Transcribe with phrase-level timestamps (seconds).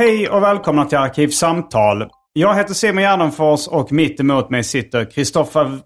[0.00, 2.10] Hej och välkomna till Arkivsamtal.
[2.32, 5.78] Jag heter Simon Gärdenfors och mitt emot mig sitter Kristoffer...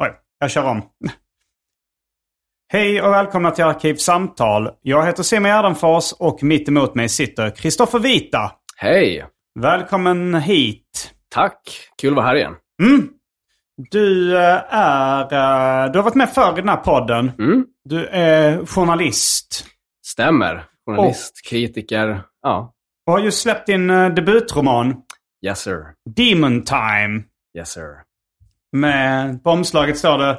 [0.00, 0.82] Oj, jag kör om.
[2.72, 4.70] Hej och välkomna till Arkivsamtal.
[4.82, 8.52] Jag heter Simon Gärdenfors och mitt emot mig sitter Kristoffer Vita.
[8.76, 9.26] Hej!
[9.60, 11.14] Välkommen hit.
[11.30, 11.60] Tack!
[12.00, 12.54] Kul att vara här igen.
[13.90, 15.22] Du eh, är...
[15.22, 17.30] eh, Du har varit med förr i den här podden.
[17.38, 17.66] Mm.
[17.84, 19.64] Du är journalist.
[20.06, 20.64] Stämmer.
[20.86, 22.22] Journalist, kritiker.
[22.42, 22.72] Ja.
[23.12, 24.96] Och har just släppt din eh, debutroman
[25.46, 25.84] Yes sir.
[26.16, 27.22] Demon Time.
[27.58, 27.88] Yes sir.
[28.76, 30.38] Med, på omslaget står det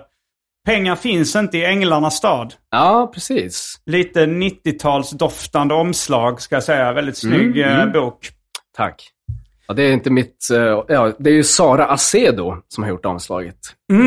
[0.65, 2.53] Pengar finns inte i änglarnas stad.
[2.69, 3.81] Ja, precis.
[3.85, 6.93] Lite 90-talsdoftande omslag ska jag säga.
[6.93, 7.91] Väldigt snygg Mm, eh, mm.
[7.93, 8.29] bok.
[8.77, 9.09] Tack.
[9.67, 10.49] Ja, det är inte mitt...
[10.53, 13.57] eh, Ja, det är ju Sara Acedo som har gjort omslaget.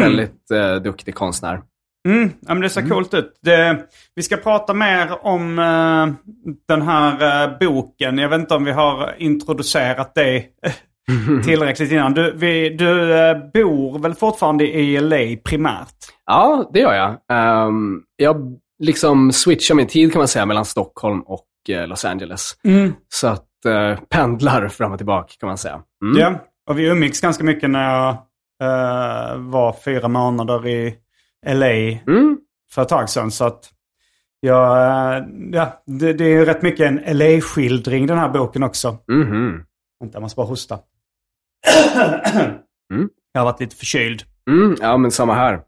[0.01, 1.63] Väldigt eh, duktig konstnär.
[2.07, 3.39] Mm, ja, men det ser coolt ut.
[3.43, 6.33] Det, vi ska prata mer om eh,
[6.69, 8.19] den här eh, boken.
[8.19, 10.51] Jag vet inte om vi har introducerat dig
[11.45, 12.15] tillräckligt innan.
[12.15, 15.95] Du, vi, du eh, bor väl fortfarande i LA primärt?
[16.27, 17.17] Ja, det gör jag.
[17.33, 22.53] Ehm, jag liksom switchar min tid kan man säga mellan Stockholm och eh, Los Angeles.
[23.15, 25.81] Så att uh, pendlar fram och tillbaka kan man säga.
[26.05, 26.19] Mm.
[26.19, 26.35] Ja,
[26.71, 28.11] och vi umgicks ganska mycket när jag
[28.63, 30.95] eh, var fyra månader i
[31.47, 31.67] LA
[32.07, 32.39] Mm.
[32.73, 33.31] för ett tag sedan.
[33.31, 33.65] Så att
[34.47, 34.51] eh,
[35.53, 38.99] ja, det, det är ju rätt mycket en LA-skildring den här boken också.
[39.13, 39.63] Mhm.
[40.01, 40.79] Vänta, jag måste bara hosta.
[42.93, 43.09] Mm.
[43.33, 44.23] Jag har varit lite förkyld.
[44.51, 45.61] Mm, ja, men samma här.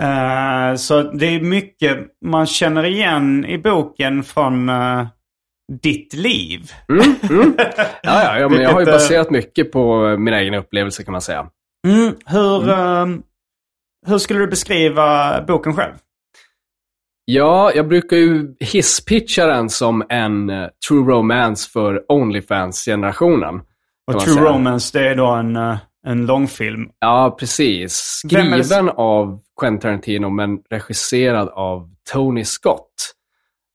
[0.00, 5.06] Eh, så det är mycket man känner igen i boken från eh,
[5.82, 6.70] ditt liv.
[6.88, 7.54] Mm, mm.
[8.02, 11.12] Ja, ja, ja, men jag har ju eh, baserat mycket på mina egna upplevelser kan
[11.12, 11.46] man säga.
[11.86, 13.06] Mm, hur, eh,
[14.06, 15.94] hur skulle du beskriva boken själv?
[17.24, 23.60] Ja, jag brukar ju hisspitcha den som en eh, true romance för Onlyfans-generationen.
[24.06, 24.44] Och True säga.
[24.52, 25.76] Romance, det är då en, eh,
[26.06, 26.88] en långfilm.
[26.98, 27.92] Ja, precis.
[28.24, 33.14] Skriven av Quentin Tarantino, men regisserad av Tony Scott.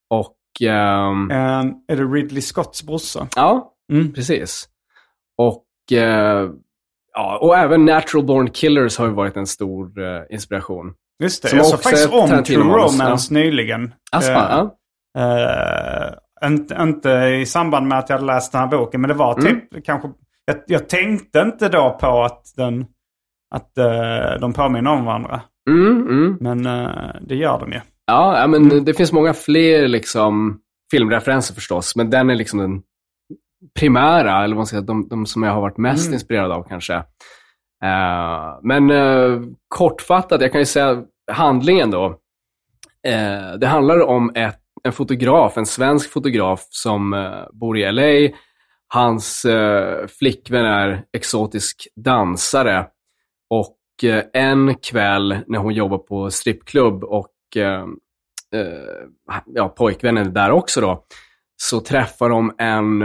[0.09, 3.27] Och, ehm, Eh, är det Ridley Scotts brorsa?
[3.35, 4.13] ja, Mm.
[4.13, 4.67] precis.
[5.37, 6.49] Och, eh,
[7.13, 10.93] ja, och även Natural Born Killers har ju varit en stor eh, inspiration.
[11.23, 13.93] Just det, Som jag såg faktiskt om True Romance nyligen.
[14.11, 14.75] Alltså, Eh, ja.
[16.43, 17.09] eh, inte, inte
[17.41, 19.81] i samband med att jag hade läst den här boken, men det var typ Mm.
[19.83, 20.09] kanske...
[20.45, 22.85] Jag, jag tänkte inte då på att, den,
[23.55, 25.41] att eh, de påminner om varandra.
[25.69, 26.37] Mm, mm.
[26.39, 27.79] Men eh, det gör de ju.
[28.07, 30.59] Ja, ja, men det finns många fler liksom,
[30.91, 32.81] filmreferenser förstås, men den är liksom den
[33.79, 36.13] primära, eller vad man ska säga, de, de som jag har varit mest Mm.
[36.13, 37.03] inspirerad av kanske.
[37.83, 42.05] Eh, men eh, kortfattat, jag kan ju säga handlingen då.
[43.07, 48.37] Eh, det handlar om ett, en fotograf, en svensk fotograf som bor i LA.
[48.93, 49.45] Hans
[50.19, 52.87] flickvän är exotisk dansare
[53.49, 53.77] och
[54.33, 57.33] en kväll när hon jobbar på strippklubb och
[59.53, 61.03] ja, pojkvännen är där också då,
[61.61, 63.03] så träffar de en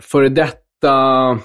[0.00, 1.38] före detta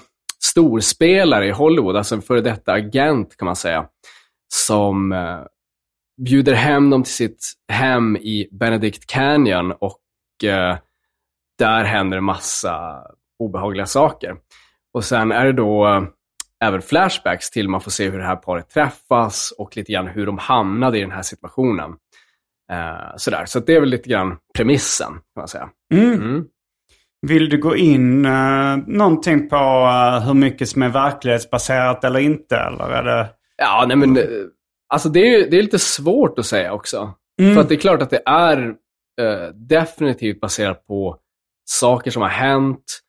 [0.44, 3.86] storspelare i Hollywood, alltså en före detta agent kan man säga,
[4.54, 5.40] som eh,
[6.26, 10.78] bjuder hem dem till sitt hem i Benedict Canyon och eh,
[11.58, 13.02] där händer en massa
[13.38, 14.36] obehagliga saker.
[14.94, 16.02] Och sen är det då eh,
[16.64, 20.26] även flashbacks till man får se hur det här paret träffas och lite grann hur
[20.26, 21.90] de hamnade i den här situationen.
[22.72, 23.44] Eh, sådär.
[23.46, 25.70] Så det är väl lite grann premissen, kan man säga.
[25.94, 26.46] Mm.
[27.26, 32.56] Vill du gå in uh, någonting på uh, hur mycket som är verklighetsbaserat eller inte?
[32.56, 33.28] Eller är det...
[33.56, 34.24] Ja, nej men eh,
[34.88, 37.14] alltså det är, det är lite svårt att säga också.
[37.40, 37.54] Mm.
[37.54, 38.74] För att det är klart att det är
[39.20, 41.16] eh, definitivt baserat på
[41.64, 43.00] saker som har hänt.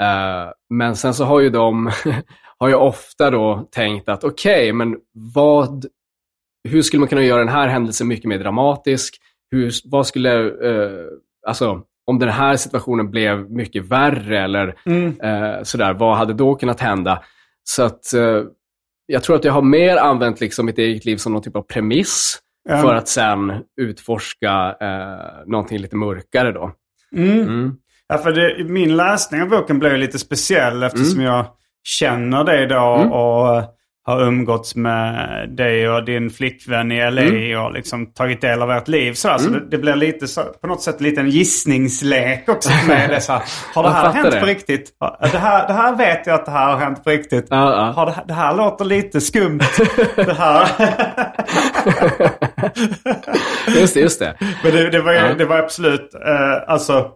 [0.00, 1.90] Eh, men sen så har ju de
[2.58, 4.96] har ju ofta då tänkt att okej, men
[5.34, 5.86] vad,
[6.68, 9.20] hur skulle man kunna göra den här händelsen mycket mer dramatisk?
[9.50, 11.06] Hur, vad skulle, eh,
[11.46, 15.20] alltså om den här situationen blev mycket värre eller Mm.
[15.22, 17.22] eh, sådär, vad hade då kunnat hända?
[17.64, 18.42] Så att eh,
[19.06, 21.62] jag tror att jag har mer använt liksom mitt eget liv som någon typ av
[21.62, 22.78] premiss Ja.
[22.82, 26.72] för att sen utforska eh, någonting lite mörkare då.
[27.16, 27.40] Mm.
[27.40, 27.76] Mm.
[28.08, 31.32] Ja, för det, min läsning av boken blev lite speciell eftersom Mm.
[31.32, 31.46] jag
[31.84, 32.82] känner dig då
[33.18, 33.62] och
[34.06, 37.60] har umgåtts med dig och din flickvän i LA Mm.
[37.64, 39.12] och liksom tagit del av ert liv.
[39.12, 43.08] Så, så det, det blir lite så, på något sätt lite en gissningslek också mig.
[43.08, 43.42] Det så här,
[43.74, 44.40] har det här hänt det.
[44.40, 44.90] på riktigt?
[45.32, 47.46] Det här, det här vet jag att det här har hänt på riktigt.
[47.50, 47.92] Ja, ja.
[47.92, 49.60] Har det, det här låter lite skumt.
[50.16, 50.68] det här.
[53.80, 54.34] Just det, just det.
[54.62, 55.34] Men det, det, var, ju- Ja.
[55.38, 57.08] det var absolut eh, alltså,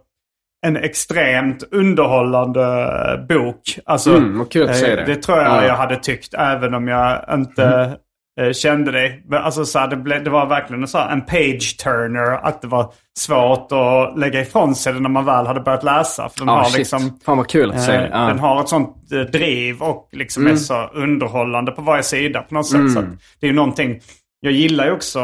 [0.67, 3.79] en extremt underhållande eh, bok.
[3.85, 5.05] Alltså, Mm, kul att eh, säger det.
[5.05, 5.65] Det tror jag Ja.
[5.65, 7.97] jag hade tyckt även om jag inte
[8.41, 9.23] eh, kände dig.
[9.27, 12.31] Men Alltså, så här, det, det var verkligen en, så här, en page-turner.
[12.47, 16.29] Att det var svårt att lägga ifrån sig det när man väl hade börjat läsa.
[16.29, 16.77] För den Ah, har shit.
[16.77, 17.19] liksom...
[17.25, 18.09] Fan vad kul att Eh, det.
[18.11, 18.17] Ja.
[18.19, 22.67] Den har ett sånt driv och liksom är så underhållande på varje sida på något
[22.67, 22.91] sätt.
[22.93, 23.05] Så att
[23.39, 23.99] det är ju någonting,
[24.39, 25.19] jag gillar ju också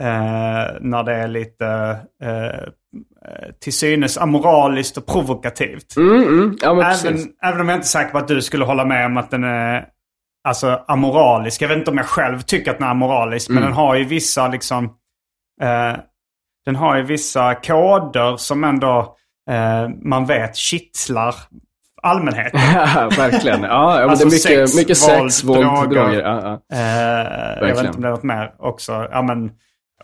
[0.00, 1.66] eh, när det är lite
[2.24, 2.68] eh,
[3.60, 5.96] till synes amoraliskt och provokativt.
[5.96, 6.56] Mm, mm.
[6.62, 9.16] Ja, Även, även om jag inte är säker på att du skulle hålla med om
[9.16, 9.84] att den är
[10.48, 11.62] alltså, amoralisk.
[11.62, 13.48] Jag vet inte om jag själv tycker att den är amoralisk.
[13.50, 14.84] Men den har ju vissa liksom...
[15.62, 15.96] Eh,
[16.66, 19.16] den har ju vissa koder som ändå
[19.50, 21.34] eh, man vet kittlar
[22.02, 22.60] allmänheten.
[22.74, 23.62] Ja, verkligen.
[23.62, 25.86] Ja, Alltså det är mycket sex, mycket sex, våld, droger.
[25.86, 26.20] droger.
[26.22, 26.76] Ja, ja.
[26.76, 29.08] Eh, jag vet inte om det är något mer också.
[29.10, 29.50] Ja, men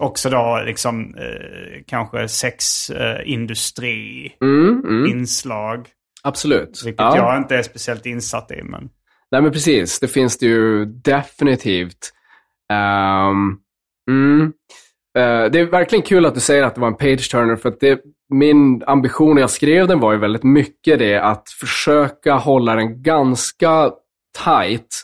[0.00, 5.06] också då liksom eh, kanske sexindustri Mm, mm.
[5.06, 5.88] inslag.
[6.23, 6.82] Absolut.
[6.85, 7.17] Vilket Ja.
[7.17, 8.62] jag inte är speciellt insatt i.
[8.62, 8.88] Men...
[9.31, 10.00] Nej, men precis.
[10.00, 12.12] Det finns det ju definitivt.
[12.73, 13.56] Ehm,
[14.11, 14.52] mm.
[15.19, 17.81] Eh, det är verkligen kul att du säger att det var en page-turner, för att
[17.81, 22.75] det, min ambition när jag skrev den var ju väldigt mycket det att försöka hålla
[22.75, 23.90] den ganska
[24.44, 25.02] tight,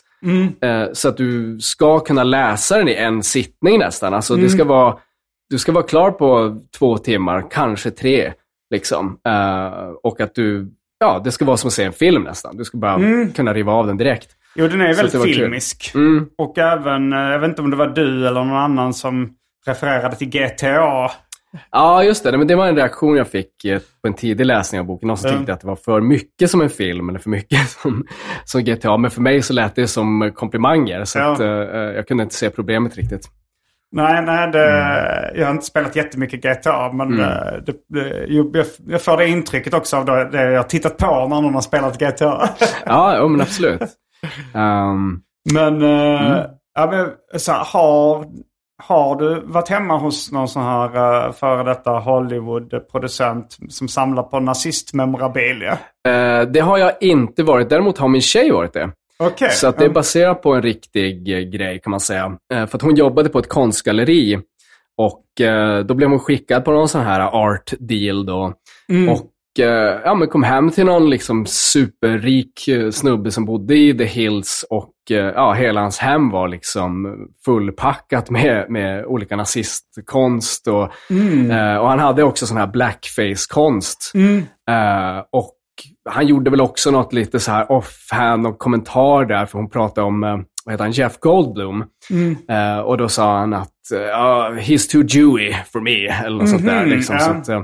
[0.61, 4.13] eh, så att du ska kunna läsa den i en sittning nästan.
[4.13, 4.97] Alltså det ska vara,
[5.49, 8.33] du ska vara klar på två timmar, kanske tre.
[8.69, 9.19] Liksom.
[9.27, 12.57] Eh, och att du, ja, det ska vara som att se en film nästan.
[12.57, 14.29] Du ska bara kunna riva av den direkt.
[14.55, 15.91] Jo, den är väldigt filmisk.
[15.95, 16.27] Mm.
[16.37, 19.29] Och även, eh, jag vet inte om det var du eller någon annan som
[19.65, 21.11] refererade till GTA.
[21.71, 22.37] Ja, just det.
[22.37, 25.07] Men det var en reaktion jag fick eh, på en tidig läsning av boken.
[25.07, 25.39] Någon som Mm.
[25.39, 28.05] tyckte att det var för mycket som en film eller för mycket som,
[28.45, 28.97] som GTA.
[28.97, 31.03] Men för mig så lät det som eh, komplimanger.
[31.05, 31.31] Så Ja.
[31.33, 33.27] att, eh, jag kunde inte se problemet riktigt.
[33.95, 35.39] Nej, nej det, Mm.
[35.39, 36.91] jag har inte spelat jättemycket GTA.
[36.93, 37.27] Men eh,
[37.65, 41.41] det, det, jag, jag får det intrycket också av det, jag har tittat på när
[41.41, 42.49] någon har spelat GTA.
[42.85, 43.81] Ja, ja men absolut.
[44.55, 45.19] Ehm,
[45.53, 46.47] men, eh, Mm.
[46.75, 48.25] ja, men så här, har,
[48.83, 54.39] har du varit hemma hos någon sån här uh, före detta Hollywood-producent som samlar på
[54.39, 55.71] nazistmemorabilia?
[56.07, 57.69] eh, det har jag inte varit.
[57.69, 58.91] Däremot har min tjej varit det.
[59.19, 59.51] Okej.
[59.51, 62.37] Så att det är baserat på en riktig eh, grej kan man säga.
[62.53, 64.39] Eh, för att hon jobbade på ett konstgalleri
[64.97, 65.25] och
[65.85, 68.53] då blev hon skickad på någon sån här art deal då.
[68.89, 69.09] Mm.
[69.09, 69.30] Och
[70.05, 74.65] ja, men kom hem till någon liksom superrik eh, snubbe som bodde i The Hills
[74.69, 80.67] och eh, ja, hela hans hem var liksom fullpackat med, med olika nazistkonst.
[80.67, 81.51] Och, Mm.
[81.51, 84.11] eh, och han hade också sån här blackface-konst.
[84.13, 84.37] Mm.
[84.69, 85.51] Eh, och
[86.09, 90.07] han gjorde väl också något lite så här offhand och kommentar där, för hon pratade
[90.07, 91.83] om eh, vad heter han, Jeff Goldblum.
[92.09, 92.37] Mm.
[92.49, 96.65] Eh, och då sa han att uh, he's too Jewy for me, eller något sånt
[96.65, 96.81] där.
[96.81, 97.21] Mhm, Liksom, ja.
[97.25, 97.61] så att, eh,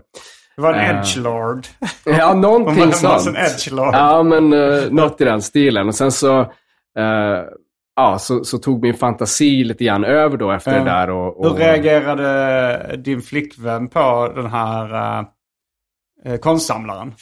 [0.57, 1.67] Det var en Eh, edgelord.
[2.05, 3.13] ja, Hon någonting var sånt.
[3.13, 3.93] hos en edgelord.
[3.93, 5.87] Ja, men uh, något i den stilen.
[5.87, 6.39] Och sen så,
[6.99, 7.41] eh,
[7.95, 10.77] ja, så, så tog min fantasi lite grann över då efter Ja.
[10.79, 11.09] det där.
[11.09, 15.19] Och, Hur och, reagerade din flickvän på den här
[16.25, 17.13] eh, konstsamlaren?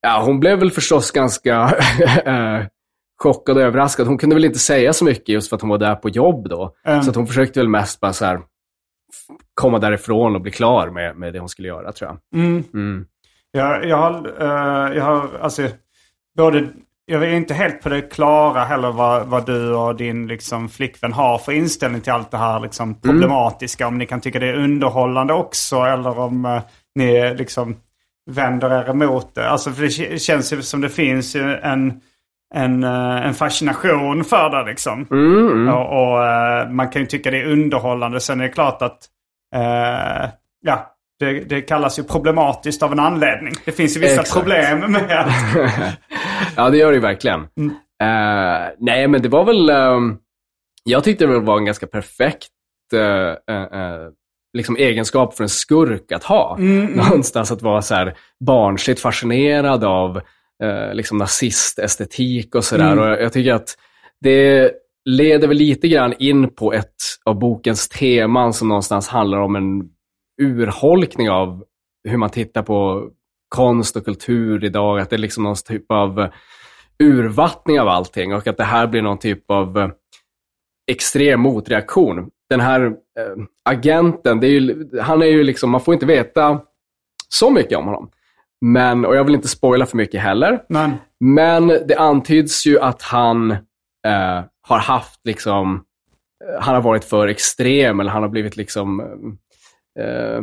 [0.00, 1.74] Ja, hon blev väl förstås ganska
[3.22, 4.06] chockad och överraskad.
[4.06, 6.48] Hon kunde väl inte säga så mycket just för att hon var där på jobb
[6.48, 6.74] då.
[6.86, 7.02] Mm.
[7.02, 8.40] Så att hon försökte väl mest bara så här
[9.54, 12.40] komma därifrån och bli klar med, med det hon skulle göra, tror jag.
[12.40, 12.64] Mm.
[12.74, 13.06] Mm.
[13.50, 15.68] Jag, jag har, eh, jag har alltså,
[16.36, 16.68] både,
[17.06, 21.12] jag är inte helt på det klara heller vad, vad du och din liksom, flickvän
[21.12, 23.86] har för inställning till allt det här liksom, problematiska.
[23.86, 26.62] Om ni kan tycka det är underhållande också eller om eh,
[26.94, 27.76] ni liksom
[28.30, 29.48] vänder er emot det.
[29.48, 32.00] Alltså för det känns ju som det finns en,
[32.54, 35.02] en, eh, en fascination för det liksom.
[35.68, 38.20] Och, och eh, man kan ju tycka det är underhållande.
[38.20, 39.08] Sen är det klart att
[39.54, 40.30] eh,
[40.60, 43.54] ja, det, det kallas ju problematiskt av en anledning.
[43.64, 44.32] Det finns ju vissa Exakt.
[44.32, 45.28] problem med att...
[46.56, 47.40] ja, det gör det ju verkligen.
[48.02, 49.70] Eh, nej, men det var väl...
[49.70, 50.16] ehm,
[50.84, 52.48] jag tyckte det var en ganska perfekt
[52.94, 54.08] eh, eh,
[54.52, 56.56] liksom egenskap för en skurk att ha.
[56.94, 58.14] Någonstans att vara så här
[58.46, 60.20] barnsligt fascinerad av
[60.92, 62.98] liksom nazistestetik och sådär.
[62.98, 63.76] Och jag tycker att
[64.20, 64.70] det
[65.04, 66.94] leder väl lite grann in på ett
[67.24, 69.90] av bokens teman som någonstans handlar om en
[70.42, 71.64] urholkning av
[72.08, 73.08] hur man tittar på
[73.48, 75.00] konst och kultur idag.
[75.00, 76.28] Att det är liksom någon typ av
[77.02, 79.90] urvattning av allting och att det här blir någon typ av eh,
[80.90, 82.30] extrem motreaktion.
[82.50, 86.60] Den här eh, agenten, är ju, han är ju liksom, man får inte veta
[87.28, 88.10] så mycket om honom.
[88.64, 90.62] Men, och jag vill inte spoila för mycket heller.
[90.68, 95.74] Men, Men det antyds ju att han eh, har haft liksom,
[96.44, 100.42] eh, han har varit för extrem eller han har blivit liksom, eh, eh,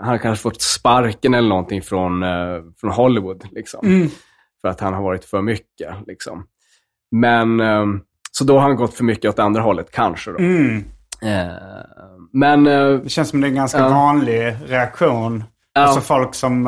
[0.00, 3.44] han har kanske fått sparken eller någonting från, eh, från Hollywood.
[3.52, 3.80] Liksom,
[4.60, 5.94] För att han har varit för mycket.
[6.06, 6.46] Liksom.
[7.10, 7.86] Men, eh,
[8.32, 10.30] så då har han gått för mycket åt andra hållet, kanske.
[10.30, 10.38] Då.
[10.38, 10.84] mm,
[11.22, 11.54] Eh,
[12.32, 15.44] men, det känns som det är en ganska vanlig reaktion.
[15.78, 16.66] Alltså folk som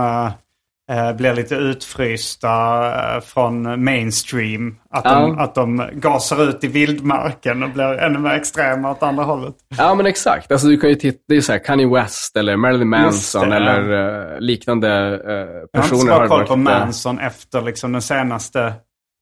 [0.88, 2.54] eh, eh, blir lite utfrysta
[3.16, 4.76] eh, från mainstream.
[4.90, 5.42] Att, de, Ja.
[5.44, 9.54] att de gasar ut i vildmarken och blir ännu mer extrema åt andra hållet.
[9.78, 10.52] Ja, men exakt.
[10.52, 13.50] Alltså, du kan ju titta, det är så här, Kanye West eller Marilyn det, Manson
[13.50, 13.56] ja.
[13.56, 16.00] eller eh, liknande uh, Jag har inte personer.
[16.00, 18.72] så bra koll på eh, Manson efter liksom den senaste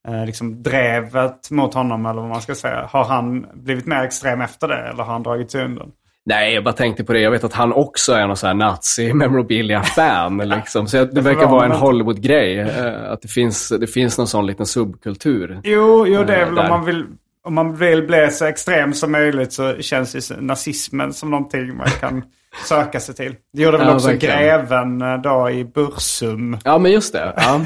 [0.08, 2.88] eh, liksom drevet mot honom eller vad man ska säga.
[2.92, 5.90] Har han blivit mer extrem efter det eller har han dragit sig undan?
[6.28, 7.20] Nej, jag bara tänkte på det.
[7.20, 10.38] Jag vet att han också är någon sån här nazi-memorabilia-fan.
[10.48, 10.86] liksom.
[10.88, 11.72] Så det verkar vara en.
[11.72, 12.58] Hollywood-grej.
[12.58, 15.60] eh, att det finns, det finns någon sån liten subkultur.
[15.64, 17.04] Jo, jo det är Eh, väl om man vill
[17.44, 21.86] om man vill bli så extrem som möjligt så känns ju nazismen som någonting man
[22.00, 22.22] kan
[22.68, 23.34] söka sig till.
[23.52, 24.38] Det gjorde väl Ja, också verkligen.
[24.38, 26.58] greven eh, då i Bursum.
[26.64, 27.32] Ja, men just det.
[27.36, 27.60] Ja.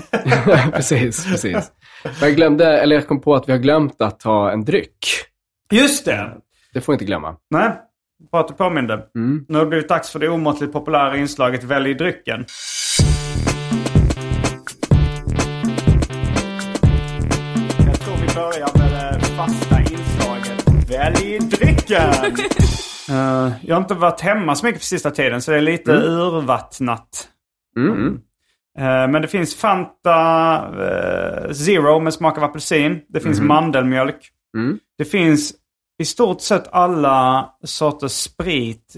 [0.72, 1.72] precis, precis.
[2.20, 5.06] Jag glömde, eller jag kom på att vi har glömt att ta en dryck.
[5.72, 6.30] Just det!
[6.74, 7.36] Det får vi inte glömma.
[7.50, 7.72] Nej,
[8.30, 8.94] bra att du påminde.
[9.14, 9.44] Mm.
[9.48, 12.44] Nu har det blivit dags för det omåttligt populära inslaget Välj drycken.
[17.86, 22.12] Jag tror vi börjar med det fasta inslaget Välj drycken!
[23.10, 25.92] Eh, jag har inte varit hemma så mycket på sista tiden så det är lite
[25.92, 27.28] urvattnat.
[27.76, 27.92] Mm.
[27.92, 28.20] mm.
[28.78, 33.00] Eh, men det finns Fanta eh, Zero med smak av apelsin.
[33.08, 34.30] Det finns mandelmjölk.
[34.56, 34.78] Mm.
[34.98, 35.52] Det finns
[36.00, 38.96] i stort sett alla sorters sprit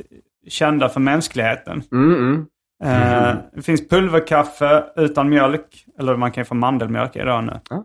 [0.49, 1.83] kända för mänskligheten.
[1.93, 2.47] Mm, mm.
[2.85, 5.87] Eh, det finns pulverkaffe utan mjölk.
[5.99, 7.61] Eller man kan ju få mandelmjölk idag nu.
[7.71, 7.83] Ah.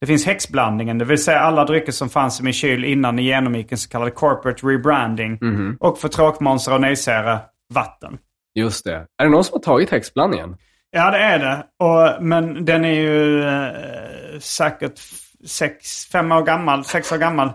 [0.00, 3.22] Det finns häxblandningen, det vill säga alla drycker som fanns i min kyl innan ni
[3.22, 5.38] genomgick en så kallad corporate rebranding.
[5.40, 5.76] Mhm.
[5.80, 7.38] Och för tråkmånsar och nejsägare,
[7.74, 8.18] vatten.
[8.54, 9.06] Just det.
[9.18, 10.56] Är det någon som har tagit häxblandningen?
[10.90, 11.66] Ja, det är det.
[11.84, 15.00] Och, men den är ju eh, säkert
[15.46, 17.50] sex, fem år gammal, sex år gammal.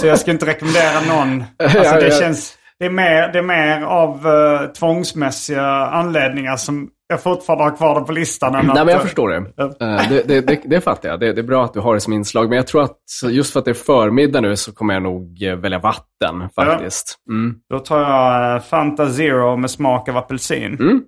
[0.00, 1.44] Så jag skulle inte rekommendera någon.
[1.58, 2.58] Alltså det känns...
[2.78, 8.00] Det är mer, det är mer av uh, tvångsmässiga anledningar som jag fortfarande har kvar
[8.00, 8.54] det på listan.
[8.54, 9.36] Än Nej, att, men jag eh, förstår det.
[9.36, 10.60] Eh, det, det, det.
[10.64, 11.20] Det fattar jag.
[11.20, 12.48] Det, det är bra att du har det som inslag.
[12.48, 12.98] Men jag tror att
[13.30, 17.18] just för att det är förmiddag nu så kommer jag nog välja vatten faktiskt.
[17.28, 17.56] Mm.
[17.70, 20.74] Då tar jag Fanta Zero med smak av apelsin.
[20.74, 21.02] Mm.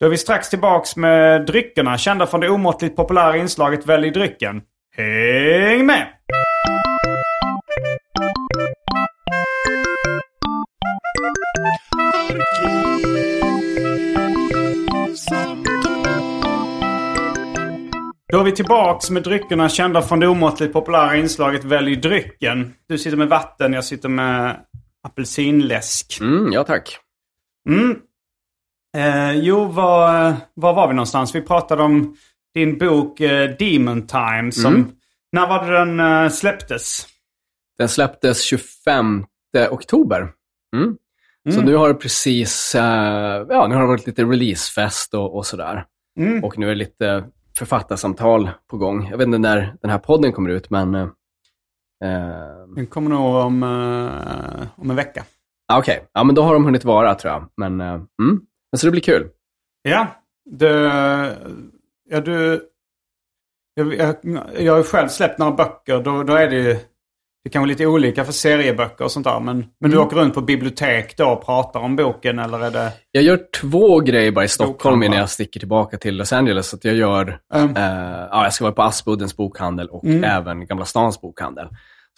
[0.00, 4.62] Då är vi strax tillbaks med dryckerna, kända från det omåttligt populära inslaget Välj drycken.
[4.96, 6.08] Häng med!
[18.32, 22.74] Då är vi tillbaks med dryckerna kända från det omåttligt populära inslaget Välj drycken.
[22.88, 24.56] Du sitter med vatten, jag sitter med
[25.02, 26.18] apelsinläsk.
[26.20, 26.98] Mm, ja, tack.
[27.68, 27.96] Mm.
[28.96, 31.34] Eh, jo, var, var var vi någonstans?
[31.34, 32.16] Vi pratade om
[32.54, 34.52] din bok eh, Demon Time.
[34.52, 34.90] Som, Mm.
[35.32, 37.06] När var det den eh, släpptes?
[37.78, 39.24] Den släpptes 25
[39.70, 40.28] oktober.
[40.76, 40.96] Mm.
[41.50, 41.64] Så Mm.
[41.70, 42.82] nu har det precis eh,
[43.48, 45.84] ja, nu har det varit lite releasefest och, och sådär.
[46.20, 46.44] Mm.
[46.44, 47.24] Och nu är det lite
[47.58, 49.08] författarsamtal på gång.
[49.10, 50.94] Jag vet inte när den här podden kommer ut, men...
[50.94, 51.08] eh,
[52.76, 55.24] Den kommer nog om, eh, om en vecka.
[55.72, 57.48] ah, Okej, ja, men då har de hunnit vara tror jag.
[57.56, 58.06] Men, eh, mm.
[58.72, 59.28] men så det blir kul.
[59.82, 60.06] Ja,
[60.50, 61.36] det,
[62.12, 62.68] ja, du...
[63.74, 64.16] Jag, jag,
[64.58, 66.02] jag har ju själv släppt några böcker.
[66.02, 66.76] Då, då är det ju...
[67.44, 69.40] Det kan vara lite olika för serieböcker och sånt där.
[69.40, 72.92] Men, men du åker runt på bibliotek då och pratar om boken eller är det...
[73.10, 76.68] Jag gör två grejer bara i Stockholm innan jag sticker tillbaka till Los Angeles.
[76.68, 77.76] Så att jag gör, Mm.
[77.76, 81.68] eh, ja, jag ska vara på Aspuddens bokhandel och även Gamla Stans bokhandel.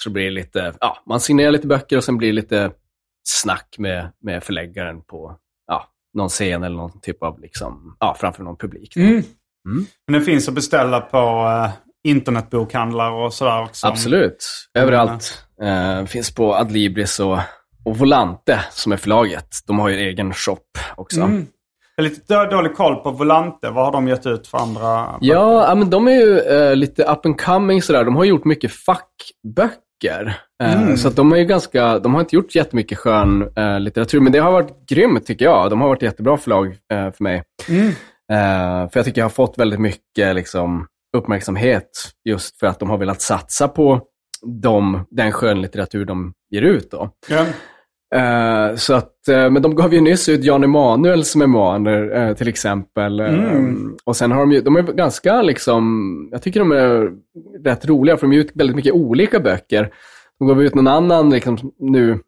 [0.03, 2.71] Så det blir lite, ja, man signerar lite böcker och sen blir det lite
[3.29, 5.37] snack med, med förläggaren på
[5.67, 8.97] ja, någon scen eller någon typ av, liksom, ja, framför någon publik.
[8.97, 9.23] Mm.
[10.09, 11.71] Men det finns att beställa på eh,
[12.09, 13.87] internetbokhandlar och sådär också.
[13.87, 14.47] Absolut,
[14.79, 15.45] överallt.
[15.63, 17.39] Eh, finns på Adlibris och,
[17.85, 19.59] och Volante som är förlaget.
[19.67, 20.59] De har ju en egen shop
[20.97, 21.21] också.
[21.21, 21.47] Mm.
[21.97, 23.71] Jag har lite då- dålig koll på Volante.
[23.71, 24.83] Vad har de gett ut för andra?
[25.21, 28.05] Ja, ja, men de är ju eh, lite up and coming sådär.
[28.05, 30.37] De har gjort mycket fackböcker.
[30.63, 34.21] Eh, Så att de är ju ganska, de har inte gjort jättemycket skön eh, litteratur,
[34.21, 35.71] men det har varit grymt tycker jag.
[35.71, 37.43] De har varit jättebra förlag eh, för mig.
[38.33, 41.91] Eh, för jag tycker jag har fått väldigt mycket liksom, uppmärksamhet
[42.25, 44.01] just för att de har velat satsa på
[44.63, 46.91] de, den skönlitteratur de ger ut.
[46.91, 47.11] Då.
[47.29, 47.47] Ja.
[48.15, 52.49] Eh, så att, eh, men de gav ju nyss ut Jan Emanuels memoaner eh, till
[52.49, 53.21] exempel.
[53.21, 53.63] Eh,
[54.05, 57.11] och sen har de ju, de är ganska liksom, jag tycker de är
[57.65, 59.93] rätt roliga för de ger ut väldigt mycket olika böcker.
[60.39, 62.19] De gav ut någon annan liksom, nu,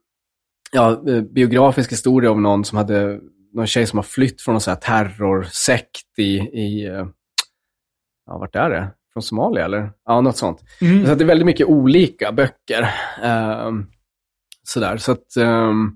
[0.73, 1.03] ja,
[1.35, 3.21] biografisk historia om någon som hade,
[3.57, 7.07] någon tjej som har flytt från någon terrorsekt i, i eh,
[8.27, 8.89] ja vart är det?
[9.13, 9.91] Från Somalia eller?
[10.05, 10.61] Ja, något sånt.
[11.07, 12.89] Så att det är väldigt mycket olika böcker.
[13.23, 13.87] Ehm,
[14.63, 15.37] sådär, så att...
[15.37, 15.93] ehm,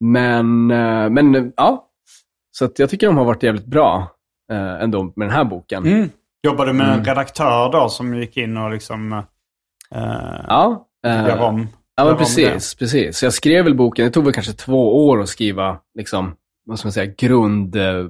[0.00, 1.84] men, eh, men ja.
[2.50, 4.10] Så att jag tycker de har varit jävligt bra
[4.52, 5.86] uh, ändå med den här boken.
[5.86, 6.10] Mm.
[6.42, 6.98] Jobbade med Mm.
[6.98, 9.22] en redaktör då som gick in och liksom uh,
[10.48, 10.86] Ja.
[11.02, 11.66] gör om.
[11.96, 13.18] Ja, men precis, precis.
[13.18, 16.36] Så jag skrev väl boken, det tog väl kanske två år att skriva, liksom,
[16.68, 18.06] vad ska man säga, grund, eh,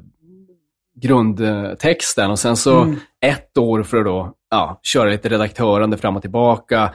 [1.00, 2.30] grundtexten.
[2.30, 2.96] Och sen så Mm.
[3.20, 6.94] ett år för att då, ja, köra lite redaktörande fram och tillbaka.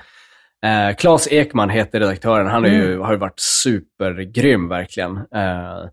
[0.66, 2.48] Eh, Claes Ekman heter redaktören.
[2.48, 5.18] Han är ju, har ju varit supergrym verkligen.
[5.18, 5.86] Eh,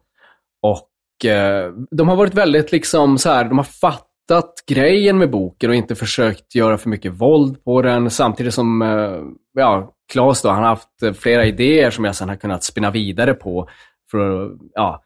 [0.63, 5.71] och eh, de har varit väldigt liksom så här, de har fattat grejen med boken
[5.71, 8.11] och inte försökt göra för mycket våld på den.
[8.11, 9.21] Samtidigt som, eh,
[9.53, 13.35] ja, Claes då, han har haft flera idéer som jag sen har kunnat spinna vidare
[13.35, 13.69] på
[14.11, 15.03] för ja,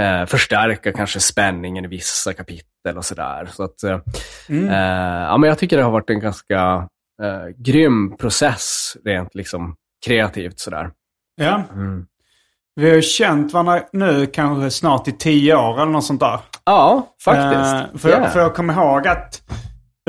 [0.00, 3.48] eh, förstärka kanske spänningen i vissa kapitel och sådär.
[3.52, 3.98] Så att, eh,
[4.48, 6.88] eh, ja, men jag tycker det har varit en ganska
[7.22, 9.74] eh, grym process rent liksom
[10.06, 10.90] kreativt sådär.
[11.36, 11.62] Ja.
[11.72, 12.06] Mm.
[12.80, 16.38] Vi har ju känt varandra nu kanske snart i tio år eller något sånt där.
[16.64, 17.94] Ja, faktiskt.
[17.94, 18.22] Eh, för, Yeah.
[18.22, 19.42] jag, för jag kommer ihåg att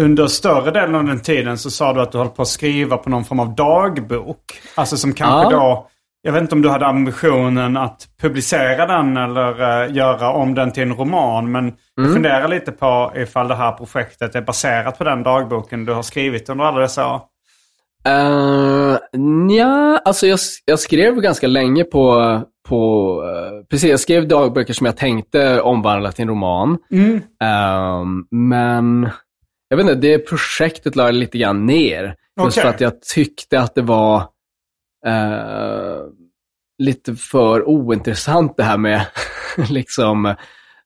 [0.01, 2.97] under större delen av den tiden så sa du att du höll på att skriva
[2.97, 4.61] på någon form av dagbok.
[4.75, 5.59] Alltså som kanske Ja.
[5.59, 5.87] då...
[6.21, 10.71] Jag vet inte om du hade ambitionen att publicera den eller eh, göra om den
[10.71, 11.51] till en roman.
[11.51, 11.75] Men Mm.
[11.95, 16.01] jag funderar lite på ifall det här projektet är baserat på den dagboken du har
[16.03, 17.21] skrivit under alla dessa år.
[18.07, 24.73] Uh, nja, alltså jag, jag skrev ganska länge på, på eh, precis, jag skrev dagböcker
[24.73, 26.77] som jag tänkte omvandla till en roman.
[27.43, 29.09] Ehm, men
[29.69, 32.15] jag vet inte, det projektet la jag lite grann ner.
[32.43, 34.23] Just för att jag tyckte att det var
[35.05, 35.97] eh,
[36.77, 39.05] lite för ointressant det här med
[39.69, 40.35] liksom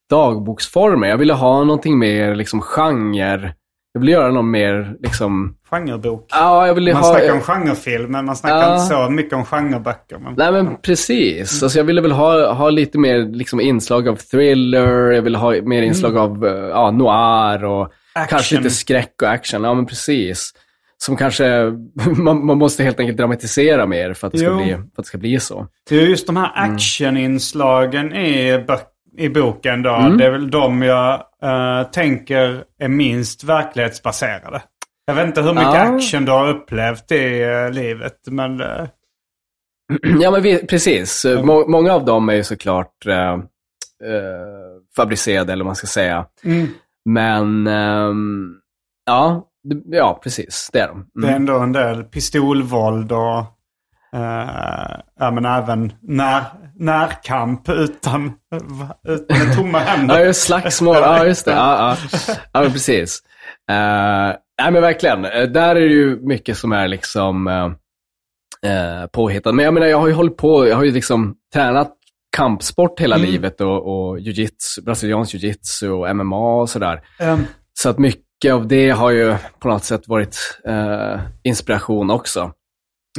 [0.10, 1.08] dagboksformer.
[1.08, 3.54] Jag ville ha någonting mer liksom genre.
[3.94, 6.28] Jag ville göra något mer liksom, Genrebok.
[6.32, 7.10] ja, jag ville Man ha...
[7.12, 8.74] snackar om genrefilm, men man snackar Ja.
[8.76, 10.18] inte så mycket om genreböcker.
[10.18, 10.34] Men...
[10.38, 11.64] Nej men precis.
[11.64, 15.52] Alltså jag ville väl ha, ha lite mer liksom inslag av thriller, jag ville ha
[15.62, 18.58] mer inslag av eh, ja, noir och kanske Action.
[18.58, 19.64] lite skräck och action.
[19.64, 20.52] Ja men precis.
[20.98, 21.72] Som kanske,
[22.18, 24.58] man, man måste helt enkelt dramatisera mer för att det ska, Jo.
[24.58, 25.68] bli, för att det ska bli så.
[25.90, 26.76] Det är just de här Mm.
[26.76, 28.80] actioninslagen i, bö-
[29.18, 29.94] i boken då.
[29.96, 30.18] Mm.
[30.18, 34.62] Det är väl de jag eh, tänker är minst verklighetsbaserade.
[35.06, 35.96] Jag vet inte hur mycket Ja.
[35.96, 38.18] action du har upplevt i eh, livet.
[38.28, 38.88] Men eh,
[40.22, 41.26] Ja men vi, precis.
[41.44, 43.38] Må, många av dem är ju såklart eh,
[44.96, 46.26] fabricerade eller vad man ska säga.
[46.44, 46.68] Mm.
[47.06, 48.54] Men ehm,
[49.06, 49.48] ja,
[49.86, 50.70] ja precis.
[50.74, 51.06] Det är de.
[51.14, 51.42] det är Mm.
[51.42, 53.38] ändå en del pistolvåld och
[54.16, 56.44] eh, ja, men även när,
[56.76, 58.34] närkamp utan,
[59.08, 60.16] utan tomma händer.
[60.20, 60.96] Ja, just slagsmål.
[60.96, 61.52] Ja, just det.
[61.52, 61.98] Ja,
[62.28, 62.36] ja.
[62.54, 63.20] ja precis.
[63.72, 65.26] Uh, nej, men verkligen.
[65.26, 67.66] Eh, där är det ju mycket som är liksom uh,
[68.72, 69.56] uh, påhittat.
[69.56, 71.92] Men jag menar, jag har ju hållit på, jag har ju liksom tränat
[72.38, 73.78] kampsport hela livet och,
[74.10, 77.02] och jiu-jitsu, brasiliansk jiu-jitsu och MMA och sådär.
[77.20, 77.40] Ehm,
[77.74, 82.52] Så att mycket av det har ju på något sätt varit eh, inspiration också.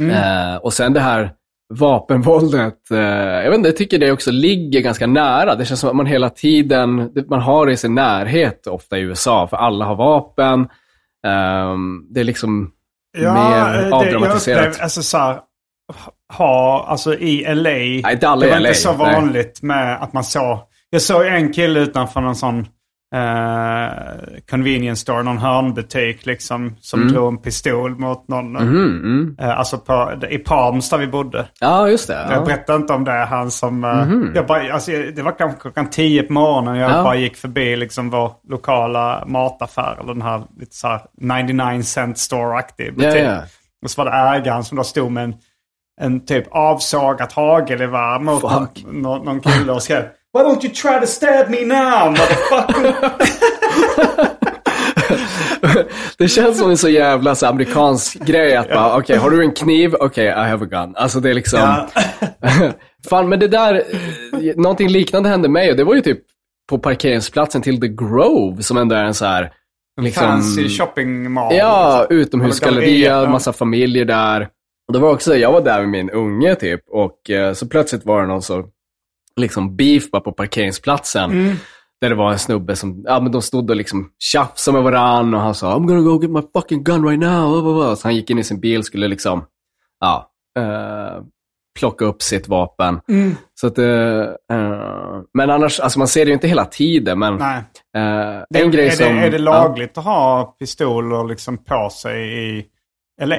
[0.01, 1.31] Eh, och sen det här
[1.73, 5.55] vapenvåldet, eh, jag vet inte, jag tycker det också ligger ganska nära.
[5.55, 9.01] Det känns som att man hela tiden, man har det i sin närhet ofta i
[9.01, 10.59] USA, för alla har vapen.
[11.27, 12.71] Um, det är liksom
[13.17, 14.47] mer avdramatiserat.
[14.47, 15.39] Jag upplever, alltså så här,
[16.33, 17.69] ha, alltså i LA.
[17.69, 19.15] Nej, alla det var LA, inte så nej.
[19.15, 20.59] vanligt med att man såg.
[20.89, 22.67] Jag såg en kille utanför någon sån
[23.15, 26.75] eh, convenience store, någon hörnbutik liksom.
[26.79, 27.13] Som Mm.
[27.13, 28.51] drog en pistol mot någon.
[28.53, 31.45] Mhm, Eh, alltså på, i Palms där vi bodde.
[31.59, 32.13] Ja, just det.
[32.13, 32.35] Jag Ja.
[32.35, 32.45] Mhm.
[32.45, 33.11] berättade inte om det.
[33.11, 33.83] Han som...
[33.83, 36.75] eh, jag bara, alltså, det var kanske klockan tio på morgonen.
[36.75, 37.03] Jag Ja.
[37.03, 39.97] bara gick förbi liksom vår lokala mataffär.
[39.99, 43.15] Eller den här lite så här 99 cent store-aktig butik.
[43.15, 43.41] Ja, ja.
[43.83, 45.33] Och så var det ägaren som då stod med en,
[46.01, 48.67] en typ avsågat hagelgevär mot någon,
[49.01, 50.03] någon, någon kille och skrev
[50.35, 53.11] Why don't you try to stab me now motherfucker?
[56.17, 59.51] Det känns som en så jävla så amerikansk grej att bara, okej, har du en
[59.51, 59.95] kniv?
[59.99, 60.95] Okej, I have a gun.
[60.95, 61.59] Alltså det är liksom...
[61.59, 61.87] Ja.
[63.09, 63.83] Fan, men det där,
[64.55, 66.19] någonting liknande hände mig och det var ju typ
[66.69, 69.51] på parkeringsplatsen till The Grove som ändå är en så här...
[70.01, 71.55] Liksom, Fancy shopping mall.
[71.55, 72.17] Ja, liksom.
[72.17, 74.49] utomhusgalleria, massa familjer där.
[74.87, 78.05] Och det var också, jag var där med min unge typ och eh, så plötsligt
[78.05, 78.63] var det någon så,
[79.35, 81.31] liksom beef bara på parkeringsplatsen.
[81.31, 81.55] Mm.
[82.01, 85.33] Där det var en snubbe som, ja men de stod och liksom tjafsade med varann
[85.33, 87.95] och han sa I'm gonna go get my fucking gun right now.
[87.95, 89.45] Så han gick in i sin bil och skulle liksom,
[89.99, 91.23] ja, eh,
[91.79, 93.01] plocka upp sitt vapen.
[93.09, 93.35] Mm.
[93.53, 94.21] Så att, eh,
[94.51, 98.71] eh, men annars, alltså man ser det ju inte hela tiden, men eh, Det, en
[98.71, 99.15] grej är, som...
[99.15, 99.43] det, är det ja.
[99.43, 102.65] lagligt att ha pistoler liksom på sig i
[103.21, 103.37] LA?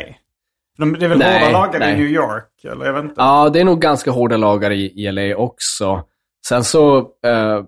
[0.77, 1.95] För de- Det är väl Nej, hårda lagar nej.
[1.95, 2.65] i New York?
[2.65, 3.15] Eller jag vet inte.
[3.17, 6.05] Ja, det är nog ganska hårda lagar i, i LA också.
[6.49, 7.63] Sen så, eh,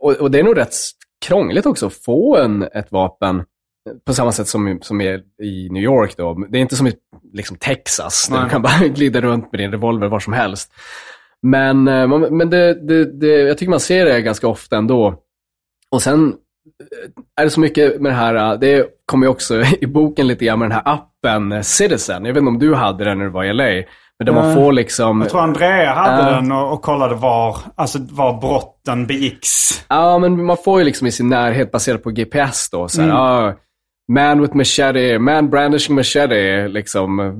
[0.00, 0.74] och, och det är nog rätt
[1.26, 3.44] krångligt också att få en, ett vapen
[4.06, 6.16] på samma sätt som, som är i New York.
[6.16, 6.34] Då.
[6.48, 6.92] Det är inte som i
[7.32, 8.44] liksom Texas, där Nej.
[8.44, 10.72] du kan bara glida runt med din revolver var som helst.
[11.42, 15.14] Men, eh, man- men det, det, det, jag tycker man ser det ganska ofta ändå.
[15.90, 16.34] Och sen eh,
[17.40, 20.44] är det så mycket med det här, eh, det kommer ju också i boken lite
[20.44, 22.24] grann med den här appen eh, Citizen.
[22.24, 23.86] Jag vet inte om du hade den när du var i LA.
[24.18, 25.20] Men där man får liksom...
[25.20, 26.30] Jag tror Andrea hade Ja.
[26.36, 29.84] den och, och kollade var, alltså var brotten begicks.
[29.88, 32.88] Ja, men man får ju liksom i sin närhet baserat på GPS då.
[32.88, 33.20] Så här, Mm.
[33.20, 33.52] ah,
[34.12, 37.32] man with machete, man brandishing machete, liksom eh,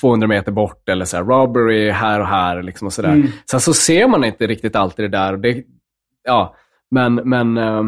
[0.00, 0.88] 200 meter bort.
[0.88, 2.62] Eller så här, robbery här och här.
[2.62, 3.12] Liksom och så där.
[3.12, 3.28] Mm.
[3.50, 5.36] Sen så ser man inte riktigt alltid det där.
[5.36, 5.62] Det,
[6.24, 6.54] ja,
[6.90, 7.82] men men eh,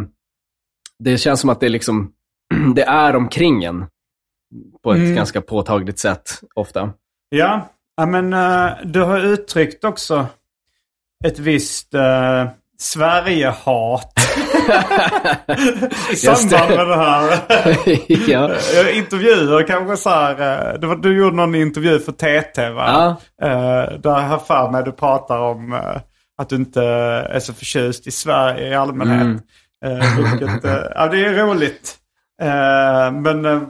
[0.99, 2.13] det känns som att det, liksom,
[2.75, 3.87] det är omkring en
[4.85, 5.15] på ett Mm.
[5.15, 6.91] ganska påtagligt sätt ofta.
[7.29, 10.27] Ja, ja men eh, du har uttryckt också
[11.25, 12.49] ett visst uh,
[12.81, 14.13] Sverigehat.
[16.13, 17.41] I samband med det här.
[18.31, 18.51] ja.
[18.93, 20.33] Intervjuer kanske så här.
[20.75, 23.17] eh, var, du gjorde någon intervju för TT va?
[23.39, 23.47] Ja.
[23.47, 26.01] Eh, där har för mig du pratar om eh,
[26.39, 26.83] att du inte
[27.31, 29.23] är så förtjust i Sverige i allmänhet.
[29.23, 29.41] Mm.
[29.85, 31.97] Eh, vilket, eh, ja, det är roligt.
[32.43, 33.69] Eh, men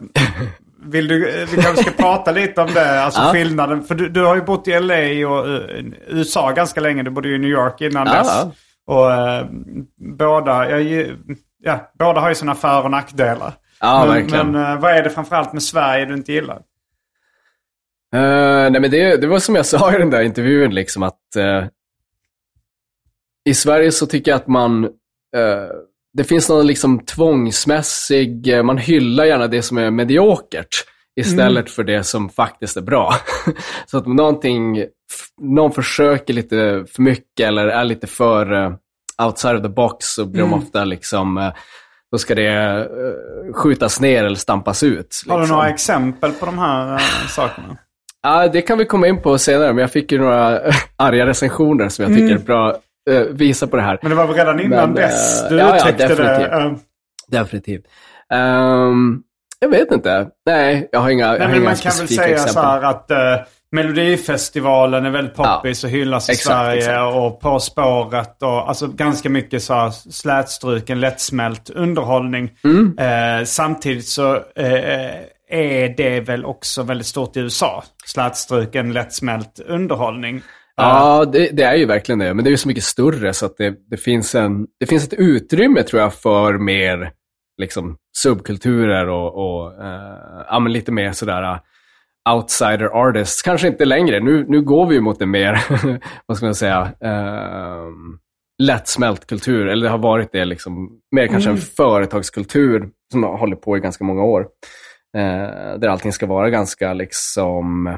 [0.83, 3.33] vill du, vi kanske ska prata lite om det, alltså Ja.
[3.33, 3.85] skillnaden.
[3.85, 5.47] För du, du har ju bott i LA och
[6.07, 7.03] USA ganska länge.
[7.03, 8.55] Du bodde ju i New York innan Ja, dess.
[8.87, 9.47] Och eh,
[10.19, 11.07] båda, jag,
[11.59, 13.53] ja, båda har ju sina för och nackdelar.
[13.81, 14.53] Ja, men, verkligen.
[14.53, 16.57] men vad är det framförallt med Sverige du inte gillar?
[18.15, 21.37] Eh, nej, men det, det var som jag sa i den där intervjun, liksom att
[21.37, 21.65] eh,
[23.45, 24.85] i Sverige så tycker jag att man,
[25.37, 25.69] eh,
[26.19, 30.85] det finns någon liksom tvångsmässig, eh, man hyllar gärna det som är mediokert
[31.21, 33.15] istället för det som faktiskt är bra.
[33.87, 34.85] så att någonting,
[35.41, 38.73] någon försöker lite för mycket eller är lite för eh,
[39.27, 41.53] outside of the box så blir de ofta liksom, eh,
[42.13, 42.89] då ska det
[43.55, 45.23] skjutas ner eller stampas ut.
[45.29, 45.57] Har du liksom.
[45.57, 47.77] några exempel på de här sakerna?
[48.23, 50.61] Ja, det kan vi komma in på senare, men jag fick ju några
[50.97, 52.77] arga recensioner som jag tycker är bra
[53.09, 53.99] eh, visar på det här.
[54.03, 56.15] Men det var väl redan innan Men, dess eh, du ja, ja, uttryckte det?
[56.15, 56.83] definitivt.
[57.29, 57.85] Definitivt.
[58.33, 59.23] Ehm,
[59.61, 60.29] jag vet inte.
[60.47, 62.53] Nej, jag har inga, jag Nej, har men inga man kan väl säga exempel.
[62.55, 66.79] så här att eh, Melodifestivalen är väldigt poppis och hyllas i Exakt, Sverige.
[66.79, 67.15] exakt.
[67.15, 72.51] Och På spåret och alltså ganska mycket så här slätstruken, lättsmält underhållning.
[72.65, 72.99] Mm.
[72.99, 75.15] Eh, samtidigt så eh,
[75.51, 77.85] är det väl också väldigt stort i USA.
[78.07, 80.43] Slätstruken, lättsmält underhållning.
[80.83, 82.35] Ja, det, det är ju verkligen det.
[82.35, 85.05] Men det är ju så mycket större så att det, det, finns, en, det finns
[85.05, 87.13] ett utrymme tror jag för mer
[87.61, 91.59] liksom, subkulturer och, och eh, ja, lite mer sådär uh,
[92.35, 93.43] outsider artists.
[93.43, 94.21] Kanske inte längre.
[94.21, 95.65] Nu, nu går vi ju mot en mer,
[96.27, 97.89] vad ska man säga, uh,
[98.63, 99.67] lättsmält kultur.
[99.67, 103.81] Eller det har varit det liksom, mer kanske en företagskultur som har hållit på i
[103.81, 104.47] ganska många år.
[105.17, 107.97] Eh, där allting ska vara ganska liksom eh,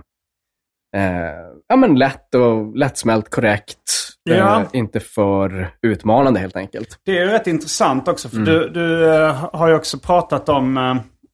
[1.68, 3.76] ja, men lätt och lättsmält, korrekt.
[4.22, 4.60] Ja.
[4.60, 6.88] Eh, inte för utmanande helt enkelt.
[7.04, 8.28] Det är ju rätt intressant också.
[8.34, 8.46] Mm.
[8.46, 10.76] För du, du eh, har ju också pratat om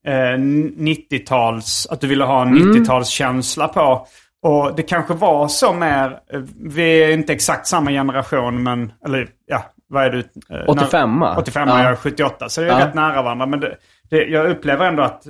[0.07, 2.73] eh, eh, 90-tals, att du ville ha en Mm.
[2.85, 4.07] 90-talskänsla på.
[4.43, 9.29] Och det kanske var så mer, eh, vi är inte exakt samma generation men, eller
[9.47, 10.19] ja, vad är du?
[10.57, 11.19] Eh, 85.
[11.21, 11.83] när- 85 Ja.
[11.83, 12.87] jag är 78, så det är Ja.
[12.87, 13.47] rätt nära varandra.
[13.47, 13.77] Men det,
[14.11, 15.23] det, jag upplever ändå att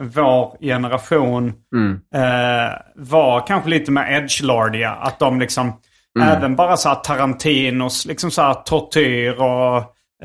[0.00, 2.00] vår generation Mm.
[2.14, 4.90] eh, var kanske lite mer edgelordiga.
[4.90, 5.72] Att de liksom,
[6.18, 6.28] Mm.
[6.28, 9.76] även bara så här Tarantinos, liksom så här tortyr och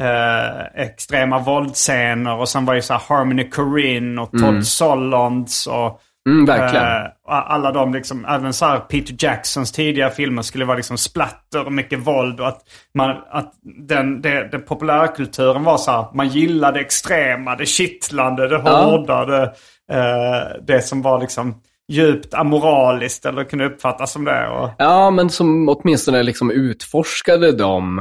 [0.04, 2.36] eh, extrema våldsscener.
[2.36, 6.86] Och sen var ju så här Harmony Korine och Todd Solondz och Mm, verkligen.
[6.86, 11.66] eh, alla de liksom, även så här Peter Jacksons tidiga filmer skulle vara liksom splatter
[11.66, 12.40] och mycket våld.
[12.40, 12.62] Och att,
[12.94, 18.58] man, att den, det, den populärkulturen var så här, man gillade extrema, det kittlande, det
[18.58, 19.44] hårda, det,
[19.92, 21.62] eh, det som var liksom
[21.92, 24.48] djupt amoraliskt eller kunde uppfattas som det.
[24.48, 28.00] Och, Ja, men som åtminstone liksom utforskade de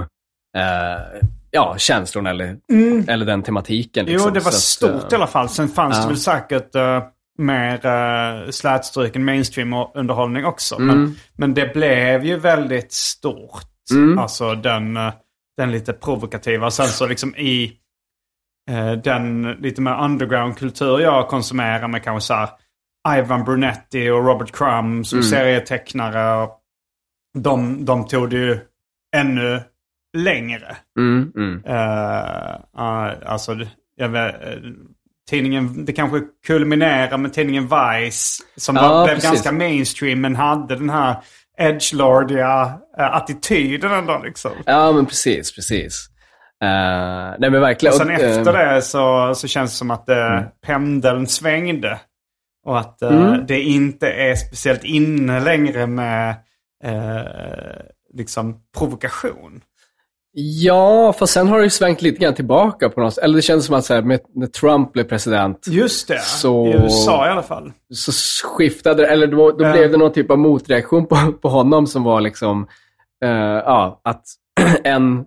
[0.57, 2.57] eh, ja, känslorna eller,
[3.09, 4.07] eller den tematiken.
[4.07, 4.29] Liksom.
[4.29, 4.35] Mm.
[4.35, 5.49] jo, det var Så att, stort eh, i alla fall.
[5.49, 6.03] Sen fanns ja.
[6.03, 7.03] det väl säkert uh,
[7.38, 10.77] mer uh, slätstruken mainstream-underhållning också.
[10.77, 10.87] Mm.
[10.87, 13.68] Men, men det blev ju väldigt stort.
[13.90, 14.18] Mm.
[14.18, 15.12] Alltså den, eh,
[15.57, 16.70] den lite provokativa.
[16.70, 17.73] Sen så liksom i
[18.70, 22.49] eh, den lite mer underground-kultur jag konsumerar med kanske så här
[23.18, 25.31] Ivan Brunetti och Robert Crumb som Mm.
[25.31, 26.42] serietecknare.
[26.42, 26.61] Och
[27.38, 28.59] de, de tog det ju
[29.16, 29.61] ännu
[30.16, 30.77] längre.
[30.99, 31.64] Mm, mm.
[31.64, 33.57] Uh, alltså,
[33.97, 34.35] jag vet,
[35.31, 38.43] tidningen, det kanske kulminerar med tidningen Vice.
[38.57, 39.31] Som Ja, var, blev precis.
[39.31, 41.17] ganska mainstream men hade den här
[41.59, 42.65] edgelordiga
[43.01, 44.51] uh, attityden ändå liksom.
[44.67, 46.09] Ja, men precis, precis.
[46.63, 47.93] Eh, nej, men verkligen.
[47.93, 52.01] Och sen Och, efter eh, det så, så känns det som att uh, pendeln svängde.
[52.67, 53.47] Och att uh, Mm.
[53.47, 56.35] det inte är speciellt inne längre med
[56.87, 57.81] uh,
[58.15, 59.61] liksom provokation.
[60.37, 63.25] Ja, för sen har det ju svängt lite grann tillbaka på något sätt.
[63.25, 66.66] Eller det känns som att så här, med, när Trump blev president Just det, Så-
[66.66, 67.73] i USA i alla fall.
[67.94, 68.12] så
[68.49, 69.73] skiftade det, eller då, då Ja.
[69.73, 72.66] blev det någon typ av motreaktion på, på honom som var liksom,
[73.25, 73.31] eh,
[73.64, 74.23] ja, att
[74.85, 75.25] en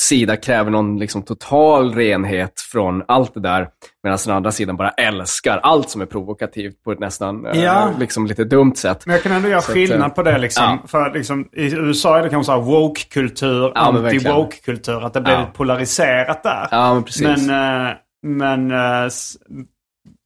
[0.00, 3.68] sida kräver någon liksom total renhet från allt det där,
[4.02, 7.90] medan den andra sidan bara älskar allt som är provokativt på ett nästan eh, Ja.
[7.98, 9.06] liksom lite dumt sätt.
[9.06, 10.64] Men jag kan ändå göra Så att, skillnad eh, på det liksom.
[10.64, 10.88] ja.
[10.88, 15.04] För liksom, i USA är det kanske woke-kultur, Ja, anti-woke-kultur.
[15.06, 15.46] Att det blir Ja.
[15.54, 16.68] polariserat där.
[16.70, 17.46] Ja, men precis.
[17.46, 19.08] Men, eh, men, eh,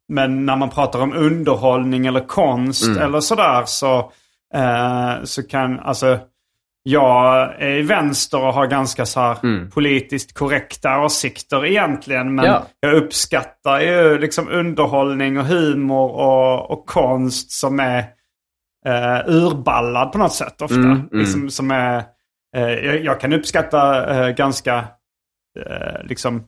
[0.09, 3.03] men när man pratar om underhållning eller konst Mm.
[3.03, 4.13] eller sådär så,
[4.55, 6.19] eh, så kan, alltså,
[6.91, 9.71] jag är i vänster och har ganska så här Mm.
[9.71, 12.35] politiskt korrekta åsikter egentligen.
[12.35, 12.67] Men Ja.
[12.81, 17.99] jag uppskattar ju liksom underhållning och humor och, och konst som är
[18.87, 20.75] eh, urballad på något sätt ofta.
[20.75, 21.09] Mm, mm.
[21.13, 22.03] Liksom, som är,
[22.57, 24.77] eh, jag, jag kan uppskatta eh, ganska
[25.67, 26.45] eh, liksom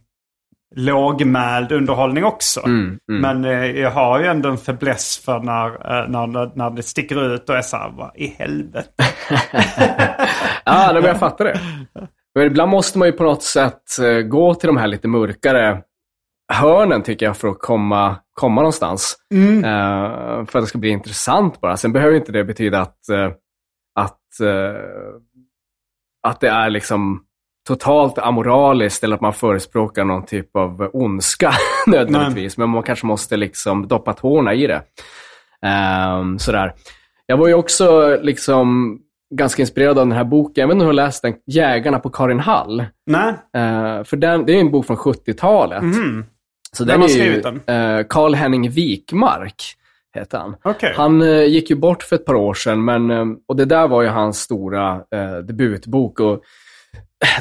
[0.77, 2.61] lågmäld underhållning också.
[2.65, 3.21] Mm, mm.
[3.21, 7.35] Men eh, jag har ju ändå en fäbless för när, eh, när, när det sticker
[7.35, 8.91] ut och är så här, vad i helvete.
[10.65, 11.61] Ja, men jag fattar det.
[12.35, 15.83] Men ibland måste man ju på något sätt eh, gå till de här lite mörkare
[16.53, 19.17] hörnen tycker jag för att komma, komma någonstans.
[19.35, 21.77] Eh, för att det ska bli intressant bara.
[21.77, 23.31] Sen behöver inte det betyda att, eh,
[23.95, 24.21] att,
[26.27, 27.25] att det är liksom
[27.75, 31.53] totalt amoraliskt eller att man förespråkar någon typ av ondska
[31.87, 32.57] nödvändigtvis.
[32.59, 34.83] Men man kanske måste liksom doppa tårna i det.
[35.67, 36.73] Ehm, sådär.
[37.27, 38.99] Jag var ju också liksom
[39.35, 40.61] ganska inspirerad av den här boken.
[40.63, 42.85] Jag vet inte om du har läst den, Jägarna på Karin Hall.
[43.07, 45.83] Nej, Eh, för den, det är en bok från 70-talet.
[45.83, 46.25] Mhm.
[46.73, 47.99] Så Vem den har är ju, skrivit den?
[47.99, 49.55] eh, Carl Henning Wikmark
[50.15, 50.57] heter han.
[50.63, 50.95] okej.
[50.97, 53.89] Han eh, gick ju bort för ett par år sedan, men, eh, och det där
[53.89, 55.01] var ju hans stora
[55.43, 56.21] debutbok.
[56.21, 56.41] Och,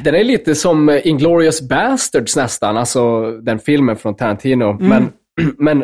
[0.03, 4.77] den är lite som Inglourious Basterds nästan, alltså den filmen från Tarantino.
[4.79, 5.11] Men,
[5.57, 5.83] men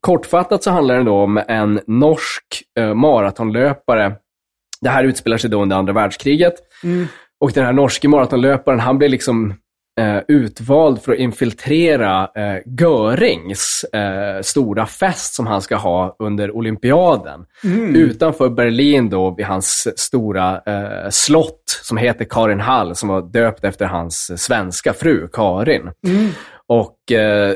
[0.00, 2.44] kortfattat så handlar den då om en norsk
[2.78, 4.12] eh, maratonlöpare.
[4.80, 6.54] Det här utspelar sig då under andra världskriget.
[7.40, 9.54] Och den här norske maratonlöparen, han blir liksom
[10.00, 16.56] eh, utvald för att infiltrera eh, Görings eh, stora fest som han ska ha under
[16.56, 17.46] olympiaden.
[17.96, 23.64] Utanför Berlin då, vid hans stora eh, slott som heter Karin Hall, som var döpt
[23.64, 25.90] efter hans svenska fru, Karin.
[26.66, 27.54] Och eh,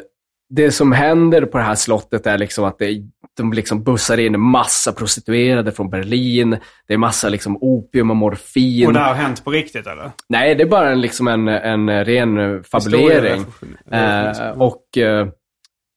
[0.50, 3.02] det som händer på det här slottet är liksom att det,
[3.36, 6.56] de liksom bussar in massa prostituerade från Berlin.
[6.88, 8.86] Det är massa liksom opium och morfin.
[8.86, 10.10] Och det här har hänt på riktigt eller?
[10.28, 13.44] Nej, det är bara en, liksom en, en ren fabulering.
[13.90, 15.28] Eh, och eh,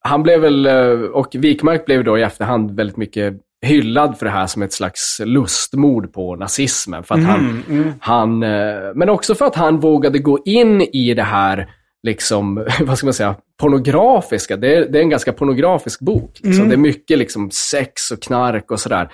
[0.03, 3.33] han blev väl, eh, och Wikmark blev då i efterhand väldigt mycket
[3.65, 7.03] hyllad för det här som ett slags lustmord på nazismen.
[7.03, 7.63] För att han,
[7.99, 11.69] han, eh, men också för att han vågade gå in i det här,
[12.03, 14.57] liksom, vad ska man säga, pornografiska.
[14.57, 16.39] Det är, det är en ganska pornografisk bok.
[16.43, 16.69] Liksom.
[16.69, 19.11] Det är mycket liksom, sex och knark och sådär.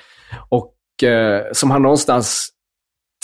[0.50, 2.50] Och eh, som han någonstans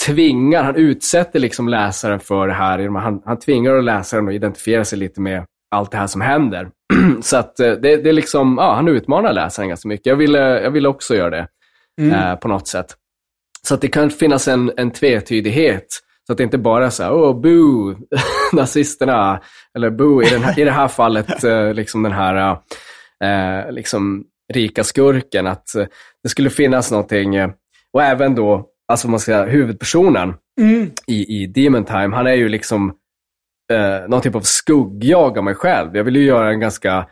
[0.06, 3.00] tvingar, han utsätter liksom läsaren för det här.
[3.00, 6.70] Han, han tvingar läsaren att identifiera sig lite med allt det här som händer.
[7.20, 10.06] Så att eh, det, det är liksom, ja, han utmanar läsaren ganska mycket.
[10.06, 11.48] Jag ville, jag ville också göra det
[12.02, 12.96] eh, på något sätt.
[13.62, 15.86] Så att det kan finnas en, en tvetydighet.
[16.30, 17.96] Så att det inte bara är så här, åh, boo,
[18.52, 19.40] nazisterna.
[19.74, 22.56] Eller boo, i, den här, i det här fallet, eh, liksom den här
[23.24, 25.46] eh, liksom rika skurken.
[25.46, 25.86] Att eh,
[26.22, 27.50] det skulle finnas någonting, eh,
[27.92, 30.34] och även då, alltså man ska säga, huvudpersonen
[31.06, 32.94] i, i Demon Time, han är ju liksom
[33.72, 35.96] eh, någon typ av skuggjag av mig själv.
[35.96, 37.06] Jag vill ju göra en ganska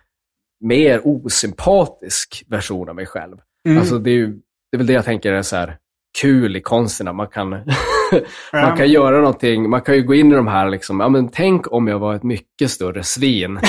[0.64, 3.36] mer osympatisk version av mig själv.
[3.78, 5.76] Alltså det är, ju, det är väl det jag tänker är så här
[6.20, 7.08] kul i konsten.
[7.08, 7.50] att Man kan,
[8.52, 11.28] man kan göra någonting, man kan ju gå in i de här, liksom, ja men
[11.28, 13.56] tänk om jag var ett mycket större svin.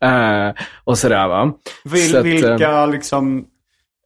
[0.00, 0.50] eh,
[0.84, 1.52] och sådär va.
[1.84, 3.44] Vil, Så att, eh, vilka liksom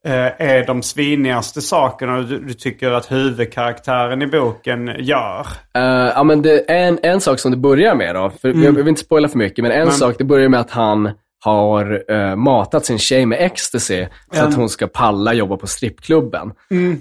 [0.05, 5.47] eh, är de svinigaste sakerna du, du tycker att huvudkaraktären i boken gör?
[5.75, 8.63] Eh, ja, men det är en, en sak som det börjar med då, för jag,
[8.63, 11.11] jag vill inte spoila för mycket, men en sak, det börjar med att han
[11.45, 16.51] har eh, matat sin tjej med ecstasy så att hon ska palla jobba på strippklubben.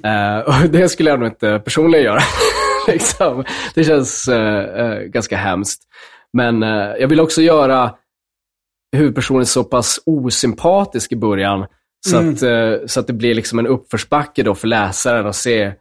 [0.05, 2.21] Eh, och det skulle jag nog inte personligen göra.
[2.87, 3.45] liksom.
[3.75, 5.83] Det känns eh, eh, ganska hemskt.
[6.33, 7.95] Men eh, jag vill också göra
[8.97, 11.67] huvudpersonen så pass osympatisk i början
[12.07, 15.73] så, att, eh, så att det blir liksom en uppförsbacke då för läsaren att se,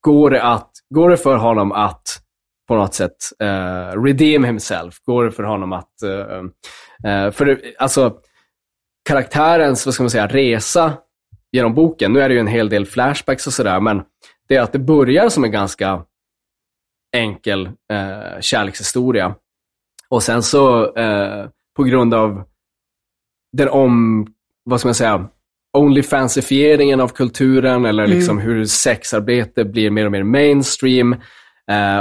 [0.00, 2.22] går det, att, går det för honom att
[2.68, 4.98] på något sätt eh, redeem himself?
[5.04, 6.02] Går det för honom att...
[6.02, 8.14] eh, för alltså,
[9.08, 10.92] karaktärens, vad ska man säga, resa
[11.52, 14.02] genom boken, nu är det ju en hel del flashbacks och sådär, men
[14.48, 16.02] det är att det börjar som en ganska
[17.16, 19.34] enkel eh, kärlekshistoria.
[20.08, 22.42] Och sen så, eh, på grund av
[23.52, 24.26] den om,
[24.64, 25.28] vad ska man säga,
[25.72, 31.16] Onlyfansifieringen av kulturen eller liksom hur sexarbete blir mer och mer mainstream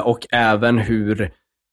[0.04, 1.22] och även hur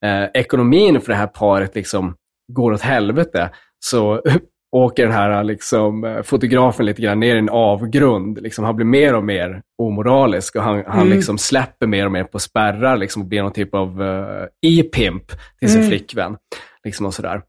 [0.05, 2.15] eh, ekonomin för det här paret liksom
[2.53, 4.21] går åt helvete så
[4.75, 8.41] åker den här liksom, eh, fotografen lite grann ner i en avgrund.
[8.41, 12.23] Liksom, han blir mer och mer omoralisk och han, han liksom släpper mer och mer
[12.23, 15.23] på spärrar liksom, och blir någon typ av uh, e-pimp
[15.59, 16.37] till sin flickvän.
[16.83, 17.41] Liksom, och, sådär.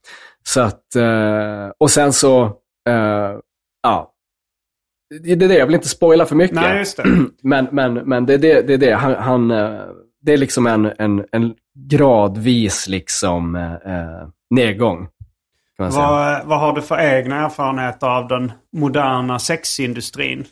[0.48, 2.44] Så att, eh, och sen så,
[2.88, 3.38] eh,
[3.82, 4.12] ja,
[5.22, 6.56] det är det, jag vill inte spoila för mycket.
[6.56, 6.84] Nej.
[7.42, 8.94] Men, men, men det är det, det, är det.
[8.94, 9.80] Han, han, eh,
[10.26, 15.08] det är liksom en, en, en gradvis liksom, eh, nedgång.
[15.78, 16.06] Man säga.
[16.06, 20.44] Vad, vad har du för egna erfarenheter av den moderna sexindustrin?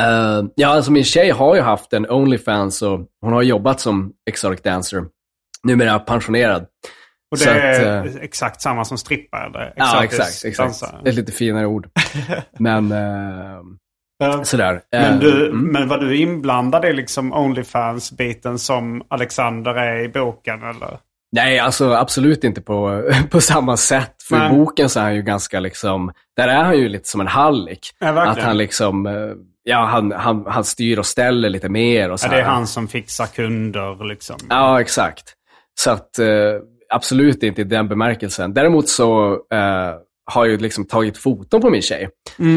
[0.00, 4.12] Eh, ja, alltså min tjej har ju haft en Onlyfans och hon har jobbat som
[4.30, 5.04] exotic dancer.
[5.62, 6.62] Numera pensionerad.
[7.30, 9.72] Och det Så är att, eh, exakt samma som strippa eller?
[9.76, 10.44] Ja, Exotisk exakt.
[10.44, 10.68] exakt.
[10.68, 11.08] dansare.
[11.10, 11.88] Ett lite finare ord.
[12.58, 13.60] Men eh,
[14.22, 14.80] Eh, sådär.
[14.92, 15.72] Men, Eh, du, mm.
[15.72, 20.62] men var du inblandad i liksom Onlyfans-biten som Alexander är i boken?
[20.62, 20.98] Eller?
[21.32, 24.14] Nej, alltså absolut inte på, på samma sätt.
[24.28, 24.46] För Nej.
[24.46, 27.26] i boken så är han ju ganska liksom, där är han ju lite som en
[27.26, 27.90] hallick.
[27.98, 29.12] Ja, att han liksom, eh,
[29.62, 32.66] ja han, han, han styr och ställer lite mer och så Ja, det är han
[32.66, 34.36] som fixar kunder liksom.
[34.48, 35.34] Ja, exakt.
[35.80, 36.26] Så att eh,
[36.88, 38.54] absolut inte i den bemärkelsen.
[38.54, 39.94] Däremot så eh,
[40.32, 42.08] har ju liksom tagit foton på min tjej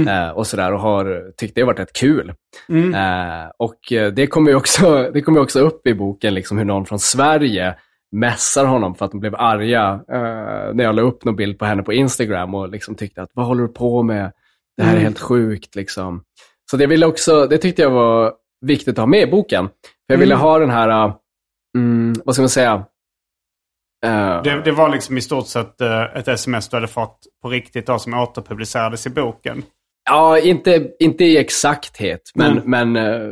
[0.07, 2.33] eh, och sådär och har tyckt det har varit rätt kul.
[2.69, 6.65] Eh, och eh, det kommer ju också, det kommer också upp i boken, liksom hur
[6.65, 7.75] någon från Sverige
[8.11, 11.65] mässar honom för att de blev arga eh, när jag la upp någon bild på
[11.65, 14.31] henne på Instagram och liksom tyckte att vad håller du på med?
[14.77, 15.75] Det här är helt sjukt.
[15.75, 16.23] Liksom.
[16.71, 18.33] Så det, ville också, det tyckte jag var
[18.65, 19.67] viktigt att ha med i boken.
[20.07, 21.15] För jag ville ha den här, eh,
[21.77, 22.85] mm, vad ska man säga,
[24.05, 27.49] Eh, Det, det var liksom i stort sett eh, ett sms du hade fått på
[27.49, 29.63] riktigt då, som återpublicerades i boken.
[30.09, 32.63] Ja, inte, inte i exakthet, men, Mm.
[32.93, 33.29] men eh,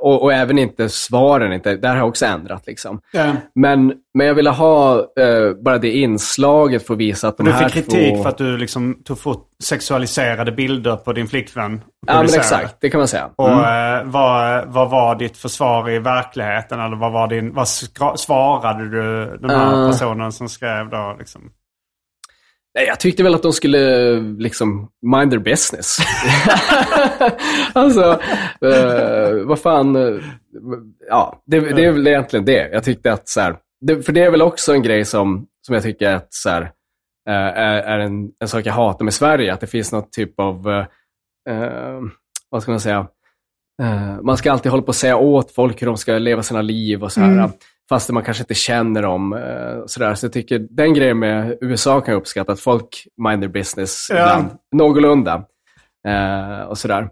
[0.00, 1.52] och, och även inte svaren.
[1.52, 2.66] Inte, där har jag också ändrat.
[2.66, 3.00] Liksom.
[3.12, 3.32] Ja.
[3.54, 7.52] Men, men jag ville ha eh, bara det inslaget för att visa att de Du
[7.52, 8.22] här fick kritik två...
[8.22, 11.80] för att du liksom tog fot sexualiserade bilder på din flickvän.
[12.06, 12.76] Ja, men exakt.
[12.80, 13.30] Det kan man säga.
[13.36, 13.96] Och Mm.
[14.00, 16.80] eh, vad, vad var ditt försvar i verkligheten?
[16.80, 19.90] Eller vad, var din, vad skra- svarade du den här Eh.
[19.90, 21.16] personen som skrev då?
[21.18, 21.40] Liksom?
[22.74, 25.96] Nej, Jag tyckte väl att de skulle liksom mind their business.
[27.72, 28.20] alltså,
[28.60, 29.96] eh, vad fan.
[29.96, 30.22] eh,
[31.08, 32.68] ja, det, det är väl egentligen det.
[32.72, 35.74] Jag tyckte att så här, det, för det är väl också en grej som, som
[35.74, 36.62] jag tycker att så här,
[37.28, 39.52] eh, är, är en, en sak jag hatar med Sverige.
[39.52, 40.86] Att det finns något typ av, eh,
[41.54, 42.00] eh,
[42.50, 43.06] vad ska man säga,
[43.82, 46.62] eh, man ska alltid hålla på och säga åt folk hur de ska leva sina
[46.62, 47.32] liv och så här.
[47.32, 47.50] Mm.
[47.88, 49.32] Fast man kanske inte känner dem.
[49.32, 50.14] Eh, så, där.
[50.14, 54.06] så jag tycker den grejen med USA kan jag uppskatta, att folk mind their business
[54.10, 54.16] Ja.
[54.16, 55.44] ibland, någorlunda.
[56.08, 57.08] Eh, och sådär.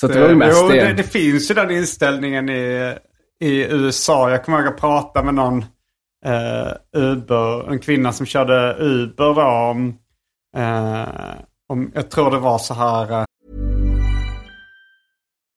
[0.00, 0.84] Så att det var ju mest jo, det.
[0.84, 0.92] det.
[0.92, 2.94] Det finns ju den inställningen i,
[3.40, 4.30] i USA.
[4.30, 5.64] Jag kommer ihåg att prata med någon
[6.26, 9.98] eh, Uber, en kvinna som körde Uber då, om,
[10.56, 11.08] eh,
[11.68, 13.24] om, jag tror det var så här.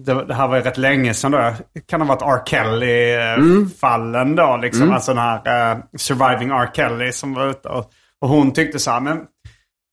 [0.00, 1.52] Det, det här var ju rätt länge sedan då.
[1.88, 2.42] Kan det ha varit R.
[2.46, 4.58] Kelly-fallen då?
[4.62, 4.92] Liksom.
[4.92, 6.70] Alltså den här eh, Surviving R.
[6.74, 7.68] Kelly som var ute.
[7.68, 7.90] Och,
[8.20, 9.20] och hon tyckte så här, men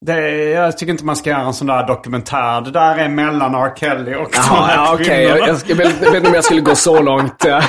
[0.06, 2.62] det, jag tycker inte man ska göra en sån där dokumentär.
[2.62, 3.74] Det där är mellan R.
[3.76, 5.06] Kelly och de här ja, okej.
[5.06, 5.38] kvinnorna.
[5.38, 7.45] Jag, jag, jag, vet, inte om jag skulle gå så långt.
[7.45, 7.66] eh.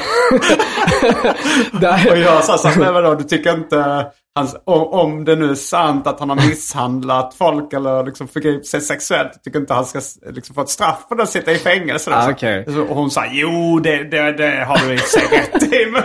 [2.11, 4.07] Och jag sa så här, men vadå, du tycker inte...
[4.35, 8.67] Hans, om, om det nu är sant att han har misshandlat folk eller liksom förgripit
[8.67, 9.31] sig sexuellt.
[9.33, 10.01] Jag tycker inte han ska
[10.31, 12.11] liksom, få ett straff för och sitta i fängelse.
[12.15, 12.65] Ah, Så- okej.
[12.69, 15.87] så, och hon sa, jo det, det, det har du i sig rätt i.
[15.93, 16.03] Men,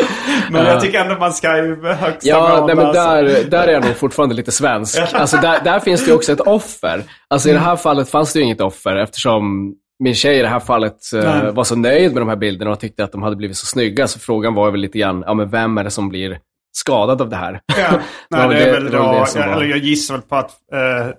[0.51, 3.86] men jag tycker ändå man ska ju högsta ja, nej, men där, där är jag
[3.86, 4.99] nog fortfarande lite svensk.
[5.13, 7.03] Alltså, där, där finns det ju också ett offer.
[7.28, 9.73] Alltså, I det här fallet fanns det ju inget offer eftersom
[10.03, 11.51] min tjej i det här fallet eh, Nej.
[11.51, 14.07] var så nöjd med de här bilderna och tyckte att de hade blivit så snygga.
[14.07, 16.38] Så frågan var väl lite grann, ja, men vem är det som blir
[16.78, 17.59] skadad av det här?
[17.78, 17.99] Ja,
[18.30, 20.36] nej, väl det är det- väl det då, det jag, eller jag gissar väl på
[20.36, 20.51] att,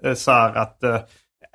[0.04, 0.96] eh, så här, att eh,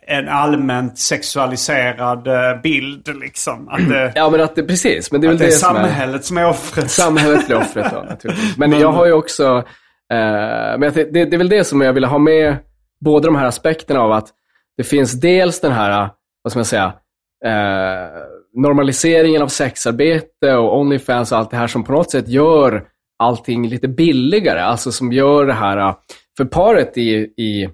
[0.08, 3.70] en allmänt sexualiserad eh, bild liksom.
[3.70, 5.12] Att, det- Ja, men att det, precis.
[5.12, 5.80] Men det är väl det är det som är...
[5.82, 6.92] samhället som är offret.
[7.02, 8.58] Samhället blir offret då, naturligtvis.
[8.58, 9.58] Men, jag har ju också,
[10.14, 12.58] eh, men det, det är väl det som jag ville ha med,
[13.06, 14.28] båda de här aspekterna av att
[14.78, 16.10] det finns dels den här,
[16.44, 16.94] vad ska man säga,
[17.46, 18.10] eh,
[18.56, 22.84] normaliseringen av sexarbete och Onlyfans och allt det här som på något sätt gör
[23.22, 24.60] allting lite billigare.
[24.62, 25.96] Alltså som gör det här, eh,
[26.38, 27.70] för paret i, i,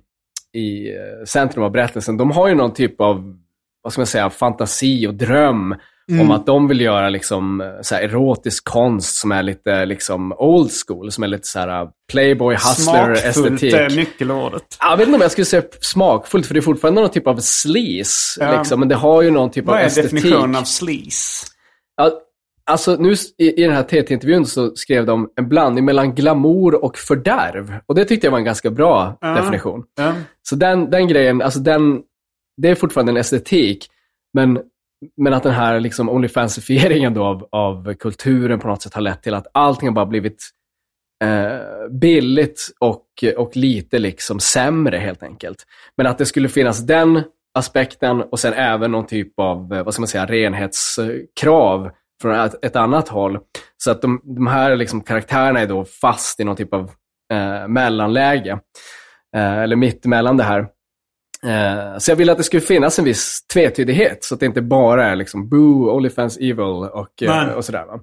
[0.53, 3.35] i eh, centrum av berättelsen, de har ju någon typ av,
[3.83, 5.75] vad ska man säga, fantasi och dröm
[6.21, 10.71] om att de vill göra liksom, eh, så erotisk konst som är lite liksom, old
[10.87, 13.73] school, som är lite så här, playboy, Smakfullt hustler-estetik.
[13.73, 14.63] är nyckelordet.
[14.79, 17.37] Jag vet inte om jag skulle säga smakfullt, för det är fortfarande någon typ av
[17.39, 18.37] sleaze.
[18.39, 18.57] Ja.
[18.57, 20.11] Liksom, men det har ju någon typ Vad av är estetik.
[20.11, 21.45] definitionen av sleaze?
[21.97, 22.11] Ja,
[22.67, 27.73] alltså nu i den här TT-intervjun så skrev de en blandning mellan glamour och fördärv.
[27.85, 29.27] Och det tyckte jag var en ganska bra Ja.
[29.27, 29.83] definition.
[29.95, 30.13] Ja.
[30.49, 32.01] Så den, den grejen, alltså den,
[32.61, 33.87] det är fortfarande en estetik.
[34.33, 34.59] Men,
[35.17, 39.23] men att den här liksom Onlyfansifieringen då av, av kulturen på något sätt har lett
[39.23, 40.43] till att allting har bara blivit
[41.23, 43.05] eh, billigt och,
[43.37, 45.57] och lite liksom sämre helt enkelt.
[45.97, 49.93] Men att det skulle finnas den aspekten och sen även någon typ av, eh, vad
[49.93, 51.89] ska man säga, renhetskrav
[52.21, 53.39] från ett, ett annat håll.
[53.77, 56.91] Så att de, de här liksom karaktärerna är då fast i någon typ av
[57.33, 58.59] eh, mellanläge.
[59.35, 60.59] Eh, eller mitt emellan det här.
[61.43, 64.61] Eh, så jag ville att det skulle finnas en viss tvetydighet, så att det inte
[64.61, 67.85] bara är liksom boo, Onlyfans evil och, eh, och sådär.
[67.85, 67.99] Va?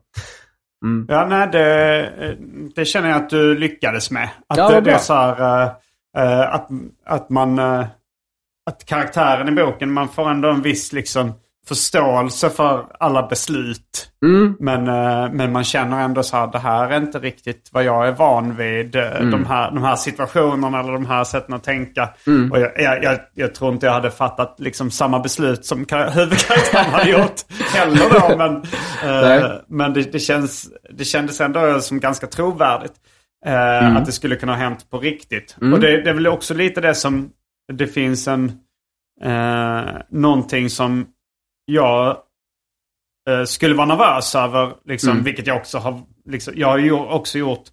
[1.09, 2.37] Ja, nej, det,
[2.75, 4.29] det känner jag att du lyckades med.
[4.49, 5.71] Att Ja, det, det är så här, eh,
[6.23, 6.69] eh, att,
[7.07, 7.59] att man...
[7.59, 7.87] eh,
[8.71, 11.33] att karaktären i boken, man får ändå en viss liksom
[11.69, 14.11] förståelse för alla beslut.
[14.25, 14.57] Mm.
[14.61, 18.09] Men, eh, men man känner ändå så här, det här är inte riktigt vad jag
[18.09, 18.97] är van vid.
[18.97, 19.31] eh, Mm.
[19.31, 22.09] De, här, de här situationerna eller de här sätten att tänka.
[22.27, 22.53] Mm.
[22.53, 26.11] Och jag, jag, jag, jag tror inte jag hade fattat liksom samma beslut som kar-
[26.15, 27.41] huvudkaraktären hade gjort
[27.75, 28.37] heller då.
[28.37, 28.57] Men,
[29.43, 32.93] eh, men det, det, känns, det kändes ändå som ganska trovärdigt.
[33.47, 33.55] Eh,
[33.85, 33.97] Mm.
[33.97, 35.57] Att det skulle kunna ha hänt på riktigt.
[35.61, 37.31] Och det, det är väl också lite det som,
[37.73, 38.53] det finns en,
[39.25, 41.07] eh, någonting som
[41.65, 42.17] jag
[43.29, 44.73] eh, skulle vara nervös över.
[44.85, 45.25] Liksom, Mm.
[45.25, 47.65] Vilket jag också har, liksom, jag har ju också gjort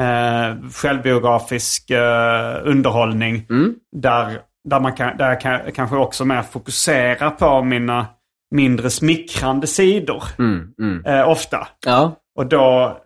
[0.00, 3.46] eh, självbiografisk eh, underhållning.
[3.50, 3.74] Mm.
[3.96, 8.06] Där, där, man kan, där jag kan, kanske också mer fokusera på mina
[8.50, 10.22] mindre smickrande sidor.
[10.38, 10.72] Mm.
[10.78, 11.04] Mm.
[11.04, 11.68] Eh, ofta.
[11.86, 12.16] Ja.
[12.38, 12.96] Och då,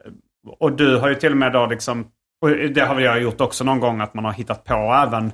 [0.59, 2.07] och du har ju till och med då liksom,
[2.41, 4.75] och det har väl jag gjort också någon gång att man har hittat på
[5.07, 5.33] även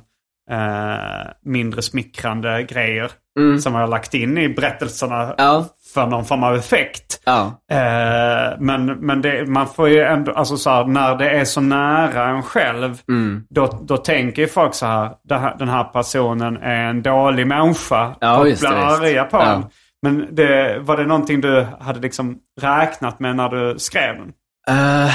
[0.51, 3.59] eh, mindre smickrande grejer Mm.
[3.59, 5.64] som jag har lagt in i berättelserna Ja.
[5.95, 7.20] för någon form av effekt.
[7.24, 7.61] Ja.
[7.72, 11.61] Eh, men men det, man får ju ändå, alltså så här, när det är så
[11.61, 13.45] nära en själv, Mm.
[13.51, 15.11] då, då tänker folk så här,
[15.59, 19.62] den här personen är en dålig människa Ja, och blir arga på Ja.
[20.03, 24.32] Men det, var det någonting du hade liksom räknat med när du skrev den?
[24.68, 25.11] Eh,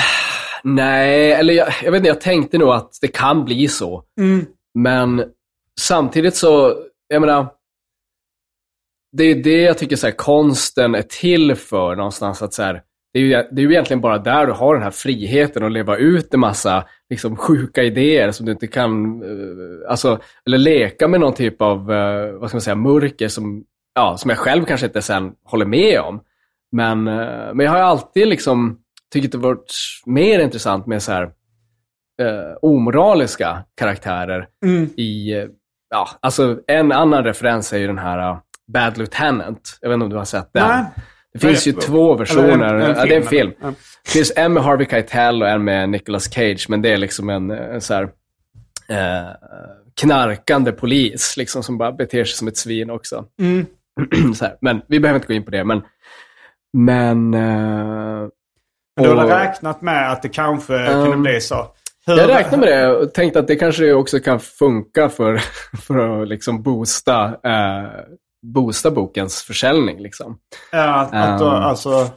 [0.64, 4.04] nej, eller jag, jag vet inte, jag tänkte nog att det kan bli så.
[4.78, 5.24] Men
[5.80, 6.76] samtidigt så,
[7.08, 7.48] jag menar,
[9.12, 12.42] det är det jag tycker så här, konsten är till för någonstans.
[12.42, 12.82] att så här,
[13.14, 15.72] det, är ju, det är ju egentligen bara där du har den här friheten att
[15.72, 21.08] leva ut en massa liksom, sjuka idéer som du inte kan, eh, alltså, eller leka
[21.08, 23.64] med någon typ av, eh, vad ska man säga, mörker som,
[23.96, 26.22] ja, som jag själv kanske inte sen håller med om.
[26.72, 28.80] Men, eh, men jag har alltid liksom
[29.14, 29.74] tyckt det varit
[30.06, 31.32] mer intressant med så här,
[32.22, 34.48] eh, omoraliska karaktärer
[34.98, 35.46] i, eh,
[35.90, 38.38] ja, alltså en annan referens är ju den här uh,
[38.74, 39.78] Bad Lieutenant.
[39.82, 40.68] Jag vet inte om du har sett den.
[40.68, 40.84] Nej.
[41.34, 42.74] Det finns ju två versioner.
[42.76, 43.52] en- en ja, det är en film?
[43.62, 43.68] Ja.
[44.06, 47.30] Det finns en med Harvey Keitel och en med Nicolas Cage, men det är liksom
[47.30, 48.04] en, en så här,
[48.90, 49.28] eh,
[50.02, 53.26] knarkande polis liksom, som bara beter sig som ett svin också.
[54.36, 54.58] så här.
[54.62, 55.82] Men vi behöver inte gå in på det, men...
[56.78, 57.34] Men...
[57.34, 58.28] Eh,
[59.02, 61.68] Du hade och- räknat med att det kanske Um, kunde bli så?
[62.08, 65.38] Jag räknar med det och tänkte att det kanske också kan funka för,
[65.88, 67.90] för att liksom boosta, eh,
[68.54, 70.00] boosta bokens försäljning.
[70.02, 70.38] Liksom.
[70.72, 71.54] Ja, att, att då, Um.
[71.54, 72.10] alltså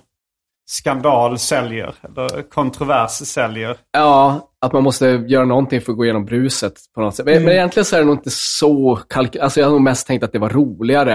[0.70, 3.76] skandal säljer, eller kontrovers säljer.
[3.92, 7.26] Ja, att man måste göra någonting för att gå igenom bruset på något sätt.
[7.26, 9.44] Men, men egentligen så är det nog inte så kalkylerat.
[9.44, 11.14] Alltså jag har nog mest tänkt att det var roligare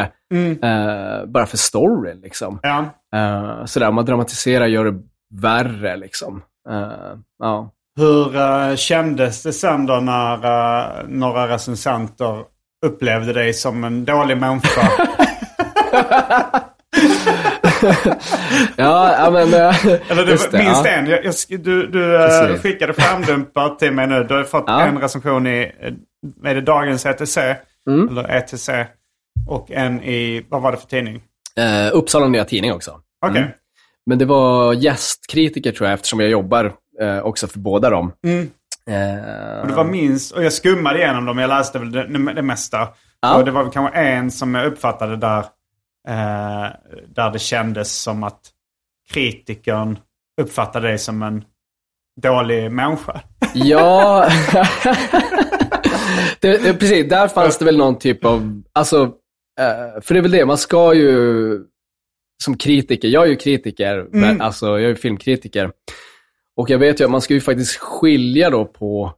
[0.63, 2.21] eh, bara för storyn.
[2.21, 2.59] Liksom.
[2.61, 2.85] Ja.
[3.15, 4.99] Eh, sådär, man dramatiserar gör det
[5.41, 5.97] värre.
[5.97, 6.41] Liksom.
[6.69, 7.71] Eh, ja.
[7.99, 12.43] Hur eh, kändes det sen då när eh, några recensenter
[12.85, 14.91] upplevde dig som en dålig människa?
[18.75, 19.53] ja, men...
[19.53, 20.91] eh, Eller just det, det, minst ja.
[20.91, 21.07] en.
[21.07, 22.61] Jag, jag, du du Precis.
[22.61, 24.23] skickade skärmdumpar till mig nu.
[24.23, 24.81] Du har fått Ja.
[24.81, 25.71] en recension i
[26.43, 27.37] är det Dagens ETC.
[27.89, 28.09] Mm.
[28.09, 28.69] Eller ETC.
[29.47, 31.21] Och en i, vad var det för tidning?
[31.59, 32.91] Eh, Uppsala Nya Tidning också.
[33.25, 33.37] Okej.
[33.41, 33.51] Mm.
[34.05, 38.11] Men det var gästkritiker tror jag, eftersom jag jobbar eh, också för båda dem.
[38.27, 38.49] Mm.
[38.89, 42.41] Eh, Och det var minst, och jag skummade igenom dem, jag läste väl det, det
[42.41, 42.87] mesta.
[43.21, 43.35] Ja.
[43.37, 45.39] Och det var kanske en som jag uppfattade där,
[46.07, 46.67] eh,
[47.07, 48.41] där det kändes som att
[49.13, 49.99] kritikern
[50.41, 51.43] uppfattade dig som en
[52.21, 53.21] dålig människa.
[53.57, 54.29] Ja,
[56.39, 57.09] det, det, precis.
[57.09, 59.03] Där fanns det väl någon typ av, alltså,
[59.59, 61.59] eh, för det är väl det, man ska ju
[62.43, 65.71] som kritiker, jag är ju kritiker, men, alltså jag är ju filmkritiker.
[66.57, 69.13] Och jag vet ju att man ska ju faktiskt skilja då på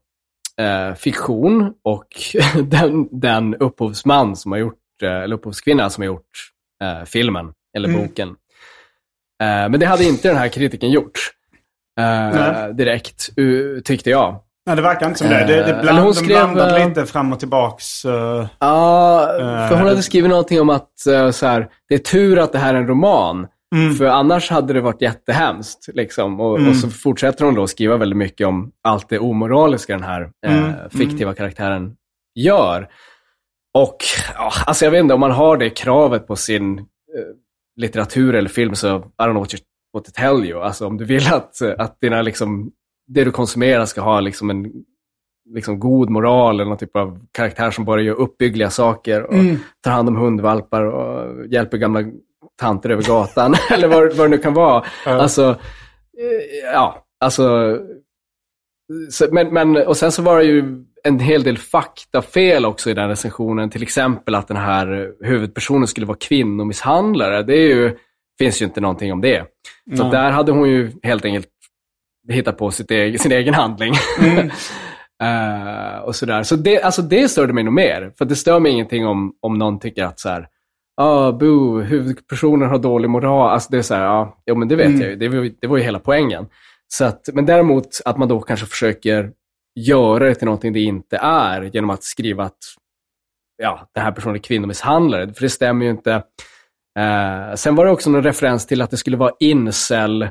[0.61, 2.07] eh, fiktion och
[2.63, 6.51] den, den upphovsman som har gjort, eh, eller upphovskvinna som har gjort
[6.83, 8.29] eh, filmen eller boken.
[9.43, 11.19] Eh, men det hade inte den här kritiken gjort.
[11.99, 14.39] Eh, direkt, uh, tyckte jag.
[14.65, 15.45] Nej, det verkar inte som det.
[15.45, 18.05] Det, det Eh, bland, hon de skrev, blandade eh, lite fram och tillbaks.
[18.59, 19.27] Ja,
[19.69, 20.91] för hon hade skrivit någonting om att
[21.31, 23.47] så här, det är tur att det här är en roman.
[23.97, 25.89] För annars hade det varit jättehemskt.
[25.93, 26.39] Liksom.
[26.39, 30.31] Och, och så fortsätter hon då skriva väldigt mycket om allt det omoraliska den här
[30.45, 31.95] eh, fiktiva karaktären
[32.35, 32.89] gör.
[33.73, 33.97] Och
[34.33, 36.85] ja, alltså jag vet inte, om man har det kravet på sin eh,
[37.75, 39.61] litteratur eller film så I don't know what, you,
[39.93, 40.61] what to tell you.
[40.61, 42.71] Alltså om du vill att, att dina, liksom,
[43.07, 44.71] det du konsumerar ska ha liksom en
[45.53, 49.33] liksom god moral eller någon typ av karaktär som bara gör uppbyggliga saker och
[49.83, 52.03] tar hand om hundvalpar och hjälper gamla
[52.57, 54.85] tanter över gatan eller vad, vad det nu kan vara.
[55.05, 55.49] Alltså,
[56.19, 57.77] eh, ja, alltså.
[59.09, 62.93] Så, men, men, och sen så var det ju en hel del faktafel också i
[62.93, 63.69] den recensionen.
[63.69, 67.43] Till exempel att den här huvudpersonen skulle vara kvinnomisshandlare.
[67.43, 67.97] Det är ju,
[68.39, 69.45] finns ju inte någonting om det.
[69.97, 70.11] Så Nej.
[70.11, 71.47] där hade hon ju helt enkelt
[72.31, 73.93] hittat på egen, sin egen handling.
[75.23, 76.43] Eh, och sådär.
[76.43, 78.11] Så det, alltså det störde mig nog mer.
[78.17, 80.47] För det stör mig ingenting om, om någon tycker att så här,
[80.97, 83.49] ah, boo, huvudpersonen har dålig moral.
[83.49, 85.15] Alltså det är så här, ja, jo, men det vet jag ju.
[85.15, 86.47] Det var, det var ju hela poängen.
[86.87, 89.31] Så att, men däremot att man då kanske försöker
[89.79, 92.57] göra det till någonting det inte är genom att skriva att
[93.57, 95.33] ja, den här personen är kvinnomisshandlare.
[95.33, 96.23] För det stämmer ju inte.
[96.99, 100.29] Eh, sen var det också någon referens till att det skulle vara incel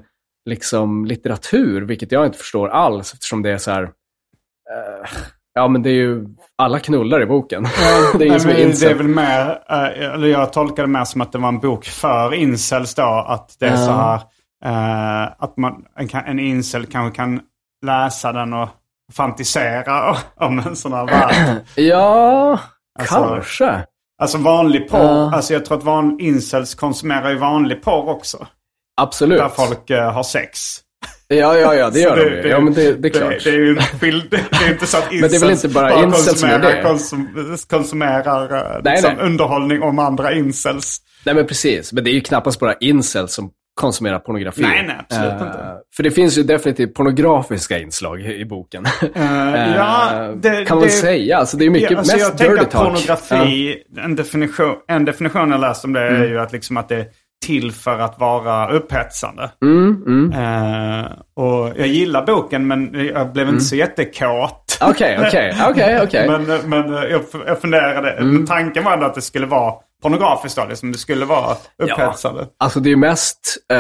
[0.49, 5.09] liksom, litteratur, vilket jag inte förstår alls eftersom det är så här, eh,
[5.57, 6.27] ja men det är ju,
[6.59, 7.63] alla knullar i boken.
[8.19, 11.21] det är Nej, som det är väl mer, eh, eller jag tolkar det mer som
[11.21, 13.25] att det var en bok för incels då.
[13.29, 13.77] Att det är Ja.
[13.77, 14.15] så här,
[14.65, 17.41] eh, att man, en, en incel kanske kan
[17.87, 18.69] läsa den och
[19.13, 21.57] fantisera om en sån här värld.
[21.75, 22.59] Ja,
[22.99, 23.85] Alltså- kanske.
[24.23, 25.35] Alltså vanlig porr, Ja.
[25.35, 28.47] alltså jag tror att van, incels konsumerar ju vanlig porr också.
[29.01, 29.39] Absolut.
[29.39, 30.59] Där folk eh, har sex.
[31.29, 32.49] Ja, ja, ja, det gör Så de ju.
[32.49, 33.45] Ja, men det, det är klart.
[33.45, 35.51] Det, det är ju skild, det är inte så att Men det är incels väl
[35.51, 36.83] inte bara incels som gör konsumerar, det?
[36.83, 37.29] konsum,
[37.71, 39.27] konsumerar eh, Nej, liksom nej.
[39.27, 40.99] underhållning om andra incels.
[41.25, 41.93] Nej, men precis.
[41.93, 43.51] Men det är ju knappast bara incels som
[43.81, 44.63] konsumerar pornografi.
[44.63, 45.59] Nej, nej, absolut Eh, inte.
[45.97, 48.85] För det finns ju definitivt pornografiska inslag i, i boken.
[49.15, 51.37] Eh, ja, det, kan man det, säga.
[51.39, 52.85] Alltså, det är mycket Ja, alltså mest jag tänker att talk.
[52.85, 56.23] pornografi, en, definition, en definition jag läst om det Mm.
[56.23, 57.07] är ju att, liksom att det
[57.45, 59.51] till för att vara upphetsande.
[59.63, 60.33] Mm, mm.
[60.33, 64.79] Eh, och jag gillar boken men jag blev inte så jättekåt.
[64.83, 66.27] Okej, okej, okej, okej.
[66.29, 66.43] Mm.
[66.45, 70.57] Men, men eh, jag, jag funderade, men tanken var ändå att det skulle vara pornografiskt
[70.57, 70.93] då, liksom.
[70.93, 72.47] Det skulle vara upphetsande.
[72.59, 73.79] Alltså det är mest, eh,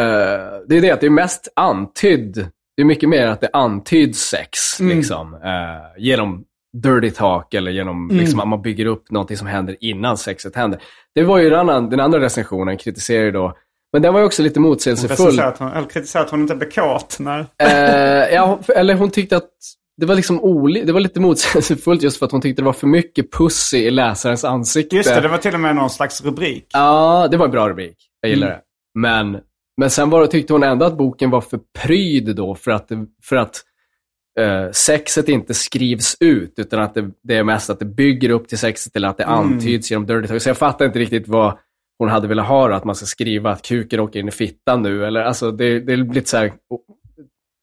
[0.68, 2.34] det är det att det är mest antydd,
[2.76, 4.96] det är mycket mer att det antyds sex, Mm.
[4.96, 5.34] liksom.
[5.34, 6.44] eh, genom
[6.82, 8.20] dirty talk eller genom Mm.
[8.20, 10.80] liksom, att man bygger upp någonting som händer innan sexet händer.
[11.14, 13.56] Det var ju den andra, den andra recensionen, kritiserar ju då,
[13.92, 15.40] men den var ju också lite motsägelsefull.
[15.40, 17.16] Att hon, eller kritiserar att hon inte blev kåt.
[17.20, 17.44] Nej.
[17.62, 19.50] Eh, ja, eller hon tyckte att
[20.00, 22.72] det var liksom oli, det var lite motsägelsefullt just för att hon tyckte det var
[22.72, 24.96] för mycket pussy i läsarens ansikte.
[24.96, 26.66] Just det, det var till och med någon slags rubrik.
[26.72, 27.96] Ja, det var en bra rubrik.
[28.20, 28.58] Jag gillar Mm.
[28.58, 28.62] det.
[29.00, 29.38] Men,
[29.80, 32.88] men sen var det, tyckte hon ändå att boken var för pryd då för att,
[33.24, 33.62] för att
[34.40, 38.48] eh, sexet inte skrivs ut utan att det, det är mest att det bygger upp
[38.48, 39.38] till sexet eller att det Mm.
[39.38, 40.42] antyds genom dirty talk.
[40.42, 41.58] Så jag fattar inte riktigt vad
[41.98, 45.06] hon hade velat ha att man ska skriva att kuken åker in i fittan nu.
[45.06, 46.52] Eller, alltså, det, det är lite så här,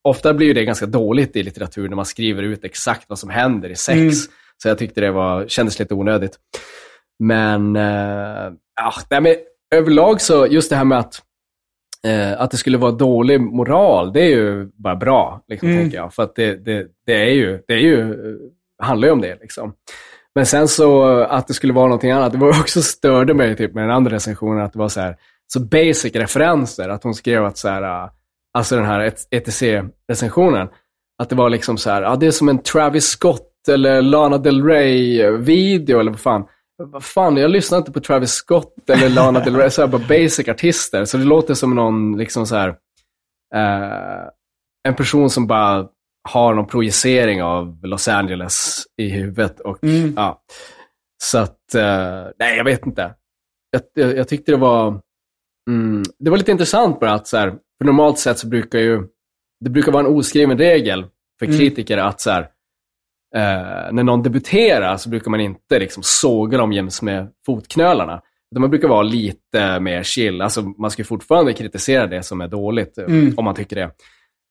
[0.04, 3.70] ofta blir det ganska dåligt i litteratur när man skriver ut exakt vad som händer
[3.70, 3.98] i sex.
[3.98, 4.12] Mm.
[4.58, 6.38] Så jag tyckte det var, kändes lite onödigt.
[7.20, 8.52] Men, eh,
[9.10, 9.36] ja, men
[9.76, 11.22] överlag så, just det här med att,
[12.08, 15.82] eh, att det skulle vara dålig moral, det är ju bara bra, liksom, Mm.
[15.82, 16.14] tänker jag.
[16.14, 18.36] För att det, det, det är ju, det är ju, eh,
[18.86, 19.38] handlar ju om det.
[19.42, 19.74] Liksom.
[20.36, 23.74] Men sen så att det skulle vara någonting annat, det var också störde mig typ,
[23.74, 25.16] med den andra recensionen, att det var så här,
[25.54, 26.90] så basic referenser.
[26.90, 28.10] Att hon skrev att så här, eh,
[28.54, 30.68] alltså den här ETC-recensionen,
[31.18, 34.38] att det var liksom så här, ja det är som en Travis Scott eller Lana
[34.38, 36.46] Del Rey-video eller vad fan.
[36.78, 40.02] Vad fan, jag lyssnar inte på Travis Scott eller Lana Del Rey, så här bara
[40.08, 41.06] basic artister.
[41.06, 42.70] Så det låter som någon, liksom så här,
[43.56, 44.28] eh,
[44.88, 45.88] en person som bara
[46.30, 49.60] har någon projicering av Los Angeles i huvudet.
[49.60, 50.14] Och, Mm.
[50.18, 50.42] ja.
[51.24, 53.16] Så att, eh, nej jag vet inte.
[53.72, 55.00] Jag, jag, jag tyckte det var,
[55.70, 59.04] mm, det var lite intressant bara att så här, för normalt sett så brukar ju,
[59.60, 61.06] det brukar vara en oskriven regel
[61.40, 61.58] för Mm.
[61.58, 62.50] kritiker att så här,
[63.36, 68.22] eh, när någon debuterar så brukar man inte liksom såga dem jäms med fotknölarna.
[68.52, 70.42] Utan man brukar vara lite mer chill.
[70.42, 73.34] Alltså, man ska fortfarande kritisera det som är dåligt, eh, Mm.
[73.38, 73.92] om man tycker det.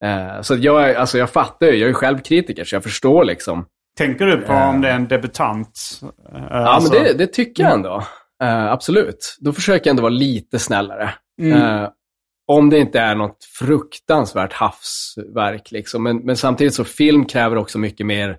[0.04, 3.64] Eh, så jag, alltså, jag fattar ju, jag är själv kritiker, så jag förstår liksom.
[3.98, 6.00] Tänker du på om det är en debutant?
[6.02, 6.08] Eh,
[6.50, 8.02] Ja, alltså- men det, det tycker jag ändå.
[8.42, 9.36] Eh, absolut.
[9.40, 11.10] Då försöker jag ändå vara lite snällare.
[11.42, 11.62] Mm.
[11.62, 11.88] Eh,
[12.46, 15.70] om det inte är något fruktansvärt havsverk.
[15.72, 16.02] Liksom.
[16.02, 18.38] Men, men samtidigt så film kräver också mycket mer...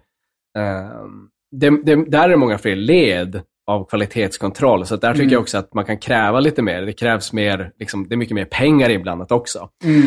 [0.57, 1.05] eh,
[1.51, 4.85] det, det, där är det många fler led av kvalitetskontroll.
[4.85, 5.33] Så att där tycker Mm.
[5.33, 6.81] jag också att man kan kräva lite mer.
[6.81, 9.69] Det krävs mer, liksom, det är mycket mer pengar inblandat också.
[9.83, 10.01] Mm.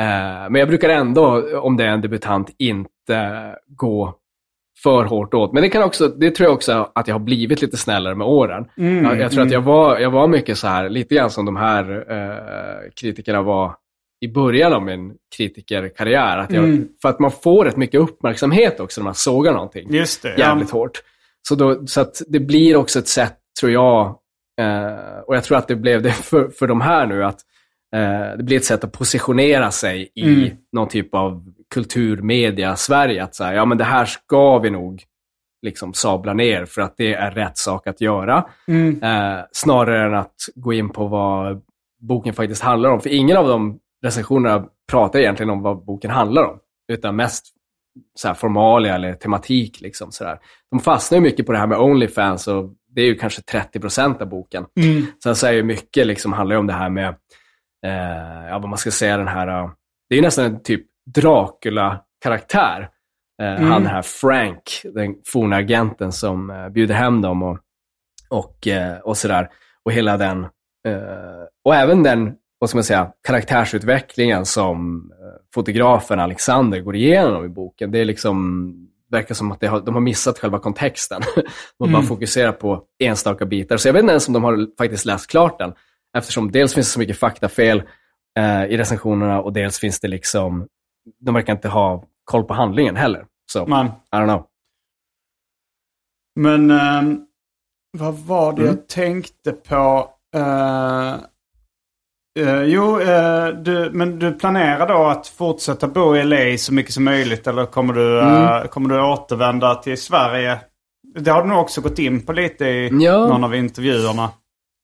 [0.00, 4.14] Eh, men jag brukar ändå, om det är en debutant, inte gå
[4.82, 5.52] för hårt åt.
[5.52, 8.26] Men det, kan också, det tror jag också att jag har blivit lite snällare med
[8.26, 8.64] åren.
[8.78, 9.52] Mm, jag, jag tror att mm.
[9.52, 13.74] jag var, jag var mycket så här, lite grann som de här eh, kritikerna var
[14.20, 16.38] i början av min kritikerkarriär.
[16.38, 16.88] Att jag, Mm.
[17.02, 20.34] För att man får rätt mycket uppmärksamhet också när man sågar någonting Just det.
[20.38, 21.02] jävligt hårt.
[21.48, 24.06] Så, då, så att det blir också ett sätt, tror jag,
[24.60, 27.40] eh, och jag tror att det blev det för, för de här nu, att
[27.94, 30.56] eh, det blir ett sätt att positionera sig i Mm.
[30.72, 31.44] någon typ av
[31.74, 33.24] kulturmedia Sverige.
[33.24, 35.02] Att säga, ja men det här ska vi nog
[35.66, 38.44] liksom sabla ner för att det är rätt sak att göra.
[39.02, 41.62] Eh, snarare än att gå in på vad
[42.00, 43.00] boken faktiskt handlar om.
[43.00, 46.58] För ingen av de recensionerna pratar egentligen om vad boken handlar om.
[46.92, 47.46] Utan mest
[48.14, 49.80] så här formalia eller tematik.
[49.80, 50.38] Liksom, så där.
[50.70, 54.22] De fastnar ju mycket på det här med Onlyfans och det är ju kanske 30%
[54.22, 54.66] av boken.
[55.22, 57.08] Sen så är ju mycket liksom, handlar ju om det här med,
[57.86, 59.70] eh, ja vad man ska säga, den här, eh,
[60.08, 62.88] det är ju nästan en typ Dracula-karaktär.
[63.42, 64.62] Eh, Han den här Frank,
[64.94, 67.58] den forna agenten som eh, bjuder hem dem och,
[68.28, 69.48] och, eh, och sådär.
[69.84, 70.44] Och hela den,
[70.88, 77.44] eh, och även den, vad ska man säga, karaktärsutvecklingen som eh, fotografen Alexander går igenom
[77.44, 77.90] i boken.
[77.90, 78.74] Det är liksom,
[79.10, 81.22] verkar som att har, de har missat själva kontexten.
[81.78, 83.76] De har bara fokuserat på enstaka bitar.
[83.76, 85.72] Så jag vet inte ens om de har faktiskt läst klart den.
[86.18, 87.82] Eftersom dels finns det så mycket faktafel
[88.38, 90.66] eh, i recensionerna och dels finns det liksom,
[91.20, 93.26] de verkar inte ha koll på handlingen heller.
[93.52, 94.46] Så, Men, I don't know.
[96.40, 97.26] men ehm,
[97.98, 98.74] vad var det Mm.
[98.76, 100.10] jag tänkte på?
[100.36, 101.14] Eh,
[102.38, 106.92] eh, jo, eh, du, men du planerar då att fortsätta bo i LA så mycket
[106.94, 108.44] som möjligt eller kommer du, Mm.
[108.44, 110.58] eh, kommer du återvända till Sverige?
[111.18, 113.18] Det har du nog också gått in på lite i Ja.
[113.26, 114.30] någon av intervjuerna.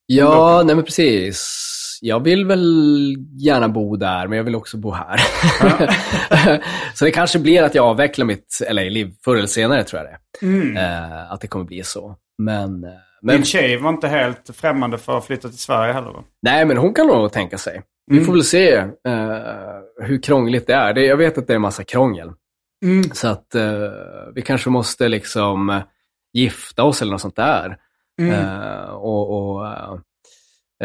[0.06, 1.62] Ja, nej men precis.
[2.02, 5.20] Jag vill väl gärna bo där, men jag vill också bo här.
[6.94, 10.46] så det kanske blir att jag avvecklar mitt LA-liv förr eller senare, tror jag det
[10.46, 10.76] Mm.
[11.30, 12.16] Att det kommer bli så.
[12.38, 12.86] Men,
[13.26, 16.24] men Din tjej var inte helt främmande för att flytta till Sverige heller va?
[16.42, 17.82] nej, men hon kan nog tänka sig.
[18.10, 18.86] Vi får väl se eh,
[20.02, 20.92] hur krångligt det är.
[20.94, 22.32] Det, jag vet att det är en massa krångel.
[23.12, 23.62] Så att eh,
[24.34, 25.82] vi kanske måste liksom eh,
[26.32, 27.76] gifta oss eller något sånt där.
[28.22, 29.66] Eh, och, och,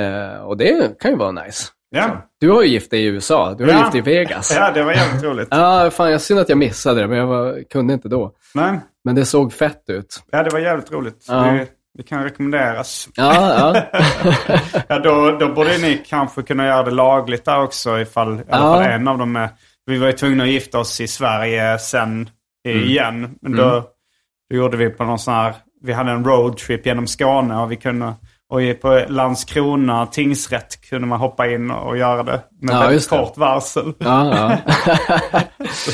[0.02, 1.68] eh, och det kan ju vara nice.
[1.90, 3.54] Ja, Du har ju gift dig i USA.
[3.58, 3.80] Du har Ja.
[3.80, 4.52] gift dig i Vegas.
[4.56, 5.48] ja det var jävligt roligt.
[5.52, 8.36] Ja, fan jag synd att jag missade det, men jag var, kunde inte då.
[8.56, 10.24] Men, Men det såg fett ut.
[10.32, 11.26] ja, det var jävligt roligt.
[11.28, 11.36] Ja.
[11.36, 11.68] Det,
[11.98, 13.10] det kan rekommenderas.
[13.16, 13.84] Ja, ja.
[14.88, 18.84] Ja, då, då borde ni kanske kunna göra det lagligt där också ifall i alla
[18.84, 18.90] Ja.
[18.90, 19.50] en av dem är...
[19.86, 22.30] Vi var ju tvungna att gifta oss i Sverige sen
[22.68, 22.84] Mm.
[22.84, 23.36] igen.
[23.42, 23.84] Men då,
[24.50, 25.54] då gjorde vi på någon sån här...
[25.84, 28.14] Vi hade en roadtrip genom Skåne och vi kunde...
[28.52, 33.38] Och på Landskrona tingsrätt kunde man hoppa in och göra det med Ja, väldigt kort
[33.38, 33.94] varsel.
[33.98, 34.58] ja, ja.
[35.74, 35.92] Så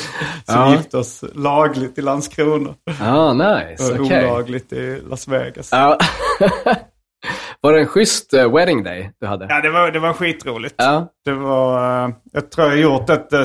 [0.47, 0.71] Ja.
[0.71, 2.69] gifte oss lagligt i Landskrona.
[2.99, 3.93] ja nice.
[3.93, 4.25] Och Okej.
[4.31, 5.69] olagligt i Las Vegas.
[5.71, 5.97] Ja.
[7.61, 9.45] Var det en schysst eh, wedding day du hade?
[9.49, 10.75] Ja, det var, det var skitroligt.
[10.77, 11.07] Ja.
[11.25, 13.41] Det var, eh, jag tror jag gjort ett, eh,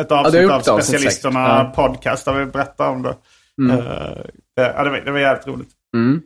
[0.00, 3.14] ett avsnitt av Specialisterna podcast där vi berättar om det.
[3.62, 3.76] Mm.
[4.56, 5.68] Det, ja, det, var, det var jävligt roligt.
[5.96, 6.20] Mm,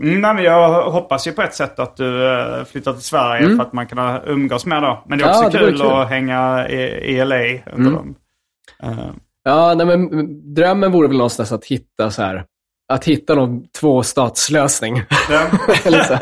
[0.00, 3.62] nej, men jag hoppas ju på ett sätt att du eh, flyttar till Sverige för
[3.62, 5.02] att man kan umgås med då.
[5.06, 5.52] Men det är också Mm.
[5.52, 5.86] Ja, kul, kul.
[5.86, 5.98] Mm.
[5.98, 6.80] att hänga i,
[7.16, 8.14] i LA under dem.
[8.82, 9.10] Eh,
[9.42, 12.44] Ja, nej, men mm, drömmen vore väl någonstans att hitta så här,
[12.92, 15.02] att hitta någon tvåstatslösning.
[15.30, 15.46] ja.
[15.84, 16.14] Eller så.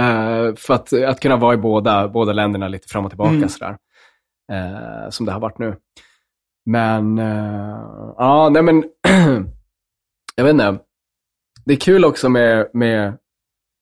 [0.00, 3.76] Eh, för att, att kunna vara i båda, båda länderna lite fram och tillbaka sådär.
[4.52, 5.76] Eh, som det har varit nu.
[6.66, 7.18] Men,
[8.18, 8.84] ja, nej men,
[10.36, 10.78] jag vet inte.
[11.64, 13.18] Det är kul också med, med,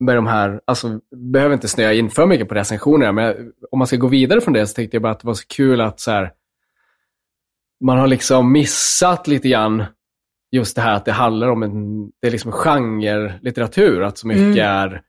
[0.00, 1.00] med de här, alltså,
[1.32, 4.54] behöver inte snöa in för mycket på recensionerna, men om man ska gå vidare från
[4.54, 6.32] det så tänkte jag bara att det var så kul att så här,
[7.84, 9.84] man har liksom missat lite grann
[10.50, 14.64] just det här att det handlar om en, det är liksom genre-litteratur, att så mycket
[14.64, 15.02] är,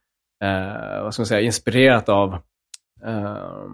[0.43, 2.33] eh, vad ska man säga, inspirerat av
[3.05, 3.65] eh,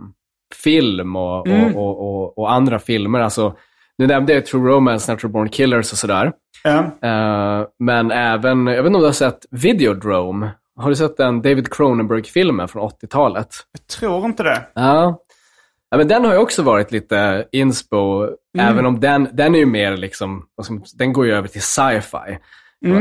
[0.64, 3.20] film och, och, och, och, och andra filmer.
[3.20, 3.56] Alltså,
[3.98, 6.32] nu nämnde jag True Romance, Natural Born Killers och sådär.
[6.64, 6.80] Ja.
[7.10, 10.52] Eh, men även, jag vet inte om du har sett Videodrome?
[10.80, 13.48] Har du sett den David Cronenberg-filmen från 80-talet?
[13.72, 14.62] Jag tror inte det.
[14.74, 15.20] Ja.
[15.92, 18.28] ja, men den har ju också varit lite inspo,
[18.58, 20.44] även om den, den är ju mer liksom,
[20.98, 22.38] den går ju över till sci-fi.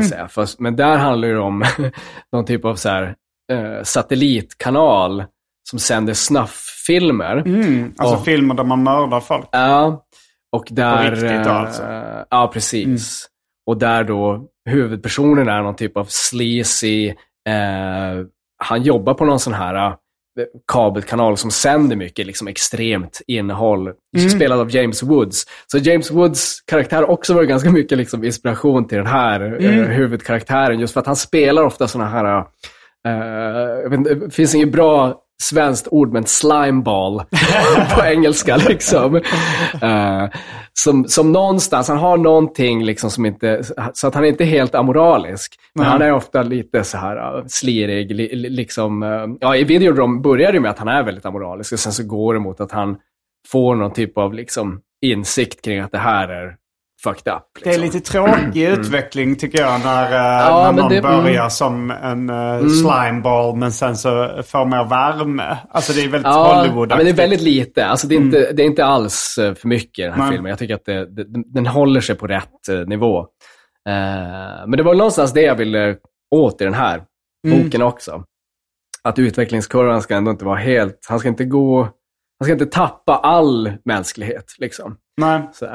[0.09, 0.29] Säga.
[0.29, 1.65] Fast, men där handlar det om
[2.33, 3.15] någon typ av så här,
[3.53, 5.25] eh, satellitkanal
[5.71, 7.37] som sänder snufffilmer.
[7.37, 7.93] Mm.
[7.99, 9.49] Alltså Och- filmer där man mördar folk.
[9.53, 10.04] Ja,
[10.55, 11.11] och där...
[11.11, 11.83] riktigt då, eh, alltså?
[12.31, 13.27] Ja, precis.
[13.67, 17.09] Och där då huvudpersonen är någon typ av sleazy,
[17.49, 18.27] eh,
[18.65, 19.95] han jobbar på någon sån här eh,
[20.73, 23.93] kabelkanal som sänder mycket liksom, extremt innehåll,
[24.35, 25.45] spelad av James Woods.
[25.67, 30.81] Så James Woods karaktär också varit ganska mycket liksom, inspiration till den här eh, huvudkaraktären,
[30.81, 32.45] just för att han spelar ofta såna här,
[33.07, 37.23] eh, jag vet inte, det finns inget bra svenskt ord, men slimeball
[37.97, 38.57] på engelska.
[38.57, 39.17] Liksom.
[39.83, 40.29] Eh,
[40.73, 43.63] som, som någonstans, han har någonting liksom som inte,
[43.95, 45.55] så att han är inte helt amoralisk.
[45.75, 48.11] Men han är ofta lite så här uh, slirig.
[48.15, 51.73] Li, li- liksom, eh, ja, I Videodrome börjar det med att han är väldigt amoralisk
[51.73, 52.97] och sen så går det mot att han
[53.49, 56.57] får någon typ av liksom, insikt kring att det här är
[57.05, 57.43] fucked up.
[57.65, 57.99] Det är liksom.
[57.99, 61.23] lite tråkig utveckling tycker jag när, eh, Ja, när men någon det- mm.
[61.23, 65.59] börjar som en uh, slimeball men sen så får mer värme.
[65.71, 67.87] Alltså det är väldigt Ja, hollywood ja, men det är väldigt lite.
[67.87, 70.31] Alltså, det, är inte, det är inte alls eh, för mycket i den här Nej.
[70.33, 70.51] filmen.
[70.51, 73.19] Jag tycker att det, det, den håller sig på rätt nivå.
[73.89, 75.97] Eh, men det var någonstans det jag ville
[76.35, 77.03] åt i den här
[77.47, 78.25] boken också.
[79.03, 81.07] Att utvecklingskurvan ska ändå inte vara helt...
[81.09, 81.83] Han ska inte gå...
[82.39, 84.45] Han ska inte tappa all mänsklighet.
[84.59, 84.97] Liksom.
[85.17, 85.41] Nej.
[85.53, 85.67] Så.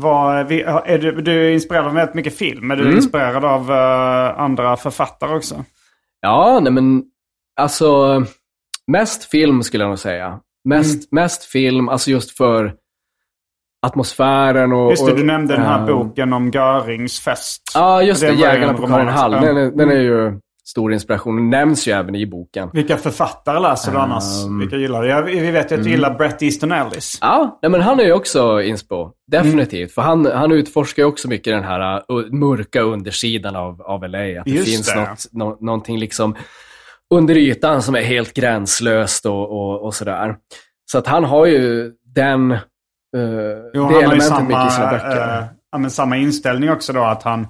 [0.00, 2.70] Vad, är du, du är inspirerad av väldigt mycket film.
[2.70, 2.96] Är du Mm.
[2.96, 5.64] inspirerad av eh, andra författare också?
[6.20, 7.04] Ja, nej men
[7.60, 8.22] alltså
[8.86, 10.40] mest film skulle jag nog säga.
[10.64, 12.74] Mest, mest film, alltså just för
[13.86, 14.90] atmosfären och...
[14.90, 17.62] Just det, och, du nämnde den här eh, boken om Görings fest.
[17.74, 18.32] Ja, just det.
[18.34, 19.30] Jägarna på Karin Hall.
[19.30, 21.36] Den den är ju stor inspiration.
[21.36, 22.70] Den nämns ju även i boken.
[22.72, 24.44] Vilka författare läser du annars?
[24.44, 25.08] Um, Vilka gillar du?
[25.08, 27.18] Jag, vi vet ju att du gillar Bret Easton Ellis.
[27.20, 29.10] Ja, nej, men han är ju också inspo.
[29.30, 29.92] Definitivt.
[29.92, 34.18] För han, han utforskar ju också mycket den här uh, mörka undersidan av, av LA.
[34.18, 35.00] Att det Just finns det.
[35.00, 36.36] Något, nå, någonting liksom
[37.14, 40.36] under ytan som är helt gränslöst och, och, och sådär.
[40.90, 42.58] Så att han har ju den, uh,
[43.16, 43.18] Jo,
[43.72, 45.38] det han har ju elementet samma, mycket i sina böcker.
[45.38, 47.46] eh, ja, men samma inställning också då att han...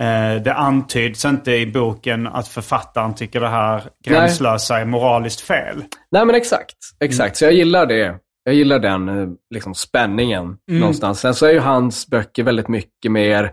[0.00, 5.84] eh, det antyds inte i boken att författaren tycker det här gränslösa är moraliskt fel.
[6.10, 6.76] Nej, men exakt.
[7.00, 7.10] Mm.
[7.10, 8.14] Exakt, så jag gillar det.
[8.44, 10.80] Jag gillar den eh, liksom, spänningen Mm.
[10.80, 11.20] någonstans.
[11.20, 13.52] Sen så är ju hans böcker väldigt mycket mer...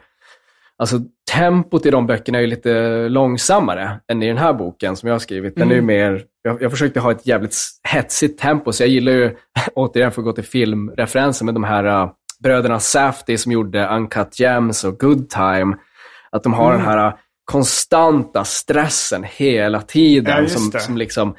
[0.77, 0.99] Alltså
[1.31, 2.69] tempot i de böckerna är ju lite
[3.09, 5.55] långsammare än i den här boken som jag har skrivit.
[5.55, 5.85] Den är ju Mm.
[5.85, 6.23] mer...
[6.41, 9.35] Jag, jag försökte ha ett jävligt hetsigt tempo, så jag gillar ju,
[9.75, 12.11] återigen för att gå till filmreferenser, med de här uh,
[12.43, 15.75] bröderna Safdie som gjorde Uncut Gems och Good Time.
[16.35, 16.77] Att de har Mm.
[16.77, 17.13] den här uh,
[17.45, 20.43] konstanta stressen hela tiden.
[20.43, 21.35] Ja, som, som liksom,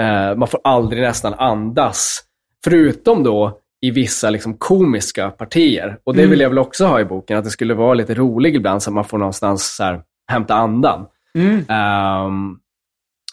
[0.00, 2.20] eh, man får aldrig nästan andas.
[2.64, 5.98] Förutom då i vissa liksom komiska partier.
[6.04, 6.24] Och Mm.
[6.24, 8.82] det vill jag väl också ha i boken, att det skulle vara lite roligt ibland
[8.82, 11.06] så att man får någonstans så här, hämta andan.
[11.34, 11.64] Mm.
[11.68, 12.56] Ehm,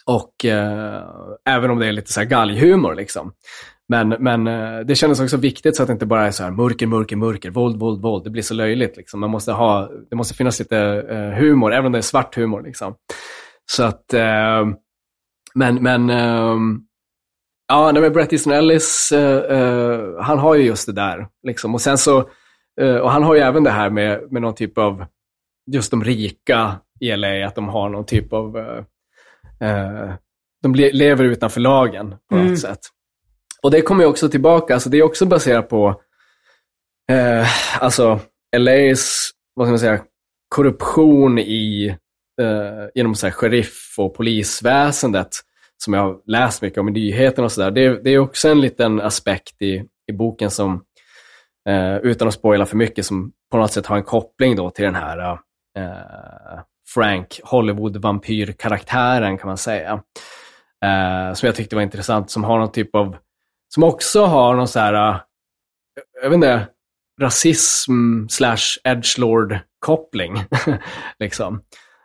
[0.05, 1.03] och eh,
[1.49, 3.31] även om det är lite så här galghumor liksom.
[3.89, 6.51] Men, men eh, det kändes också viktigt så att det inte bara är så här
[6.51, 8.23] mörker, mörker, mörker, våld, våld, våld.
[8.23, 8.97] Det blir så löjligt.
[8.97, 9.19] Liksom.
[9.19, 10.77] Man måste ha, det måste finnas lite
[11.09, 12.61] eh, humor, även om det är svart humor.
[12.61, 12.95] Liksom.
[13.71, 14.67] Så att, eh,
[15.55, 16.79] men, men ehm,
[17.67, 19.13] ja, nej, men Bret Easton Ellis,
[20.21, 21.27] han har ju just det där.
[21.47, 21.73] Liksom.
[21.73, 22.17] Och sen så,
[23.01, 25.05] och han har ju även det här med, med någon typ av,
[25.71, 28.53] just de rika i LA, att de har någon typ av,
[30.63, 32.57] de le- lever utanför lagen på något Mm.
[32.57, 32.79] sätt.
[33.63, 36.01] Och det kommer ju också tillbaka, alltså det är också baserat på,
[37.11, 37.47] eh,
[37.83, 38.19] alltså
[38.57, 40.01] LAs, vad ska man säga,
[40.55, 41.95] korruption i,
[42.41, 45.29] eh, genom så här sheriff och polisväsendet,
[45.83, 47.71] som jag har läst mycket om i nyheterna och sådär.
[47.71, 50.83] Det, det är också en liten aspekt i, i boken som,
[51.69, 54.85] eh, utan att spoila för mycket, som på något sätt har en koppling då till
[54.85, 55.39] den här
[55.77, 56.59] eh,
[56.93, 60.03] Frank Hollywood-vampyrkaraktären kan man säga.
[60.85, 63.15] Eh, som jag tyckte var intressant, som har någon typ av,
[63.73, 65.19] som också har någon så här, eh,
[66.23, 66.67] jag vet inte,
[67.21, 70.45] rasism slash edgelord-koppling.
[71.19, 71.61] liksom.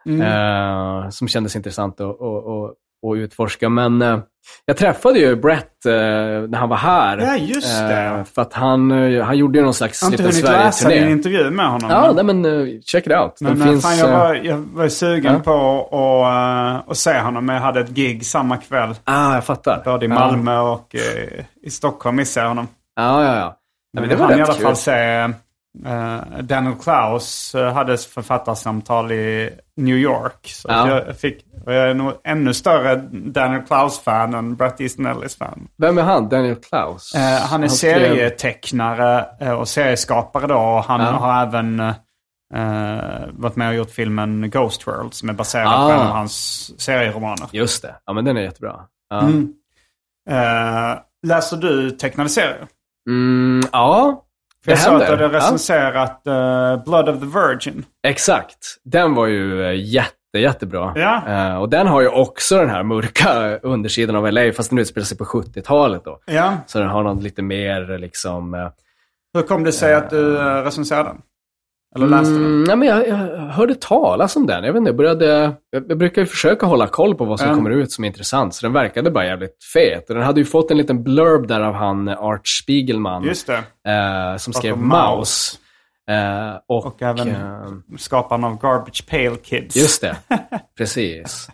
[0.06, 0.20] Mm.
[0.20, 3.68] Eh, som kändes intressant att, att, att, att utforska.
[3.68, 4.18] Men eh,
[4.64, 7.18] jag träffade ju Brett eh, när han var här.
[7.18, 7.94] Ja, just det.
[8.02, 10.64] Eh, för att han, eh, han gjorde ju någon slags Jag har inte liten hunnit
[10.64, 11.12] läsa Sverige-turné.
[11.12, 11.90] intervju med honom.
[11.90, 13.40] Ja, men- nej, men eh, check it out.
[13.40, 15.40] Men eh, finns, fan, jag, eh, var, jag var sugen ja.
[15.40, 17.46] på att uh, att se honom.
[17.46, 18.94] Men jag hade ett gig samma kväll.
[19.04, 19.82] Ah, jag fattar.
[19.84, 20.14] Både i Ja.
[20.14, 22.68] Malmö och eh, i Stockholm missade jag honom.
[22.96, 23.56] Ja, ja, ja.
[23.92, 24.62] Men men det var i rätt alla kul.
[24.66, 25.30] fall se uh,
[26.40, 30.46] Daniel Klaus uh, hade ett författarsamtal i New York.
[30.46, 30.88] Så Ja.
[30.88, 35.68] jag, fick, och jag är nog ännu större Daniel Klaus-fan än Bret Easton Ellis-fan.
[35.78, 36.28] Vem är han?
[36.28, 37.14] Daniel Klaus?
[37.14, 40.58] Eh, han är skrev- serietecknare eh, och serieskapare då.
[40.58, 41.06] Och han Ja.
[41.06, 41.80] har även
[42.54, 45.86] eh, varit med och gjort filmen Ghost World som är baserad Ah.
[45.88, 47.48] på en av hans serieromaner.
[47.52, 47.94] Just det.
[48.06, 48.80] Ja, men den är jättebra.
[49.10, 49.20] Ja.
[49.20, 49.52] Mm.
[50.30, 52.66] Eh, läser du tecknade serier?
[53.08, 54.20] Mm, ja,
[54.64, 55.28] För jag det såg att du hade Ja.
[55.30, 57.84] recenserat eh, Blood of the Virgin.
[58.06, 58.58] Exakt.
[58.84, 60.92] Den var ju eh, jätte, jättebra.
[60.96, 61.22] Ja.
[61.28, 65.04] Eh, och den har ju också den här mörka undersidan av LA, fast den utspelar
[65.04, 66.20] sig på 70-talet då.
[66.26, 66.56] Ja.
[66.66, 68.70] Så den har något lite mer liksom...
[69.34, 71.18] Hur kom det sig att du recenserade den?
[71.94, 72.44] Eller läste den?
[72.44, 73.16] Mm, nej, men jag, jag
[73.46, 74.64] hörde talas om den.
[74.64, 75.26] Jag, vet inte, jag, började,
[75.70, 77.58] jag, jag brukar ju försöka hålla koll på vad som Mm.
[77.58, 80.08] kommer ut som är intressant, så den verkade bara jävligt fet.
[80.08, 84.52] Och den hade ju fått en liten blurb där av han Art Spiegelman, eh, som
[84.52, 85.56] skrev Bakom Mouse.
[86.10, 87.36] Eh, och, Och även eh,
[87.98, 89.76] skaparen av Garbage Pail Kids.
[89.76, 90.16] Just det,
[90.78, 91.48] precis.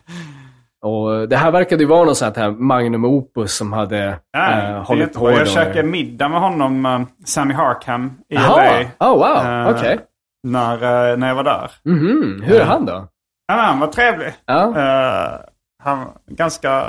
[0.83, 3.99] Och det här verkade ju vara något sånt här magnum opus som hade
[4.35, 5.31] Nej, eh, är hållit på.
[5.31, 8.57] Jag käkade middag med honom, uh, Sammy Harkham, i Jaha,
[8.99, 9.09] LA.
[9.11, 9.99] oh, wow, Eh, okej.
[10.43, 10.75] När,
[11.11, 11.71] eh, när jag var där.
[11.85, 13.09] Mhm, Hur är han då?
[13.49, 14.33] Ja, han var trevlig.
[14.47, 14.79] Ja.
[14.79, 15.41] Eh,
[15.83, 16.85] han ganska,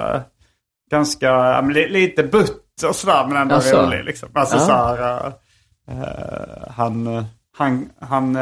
[0.92, 3.78] ganska, lite butt och sådär men ändå Asså?
[3.82, 4.30] rolig liksom.
[4.34, 4.62] Alltså Ja.
[4.62, 5.26] så här,
[5.88, 7.24] eh, eh, han, eh,
[7.58, 8.42] han, han eh,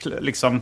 [0.00, 0.60] kl- liksom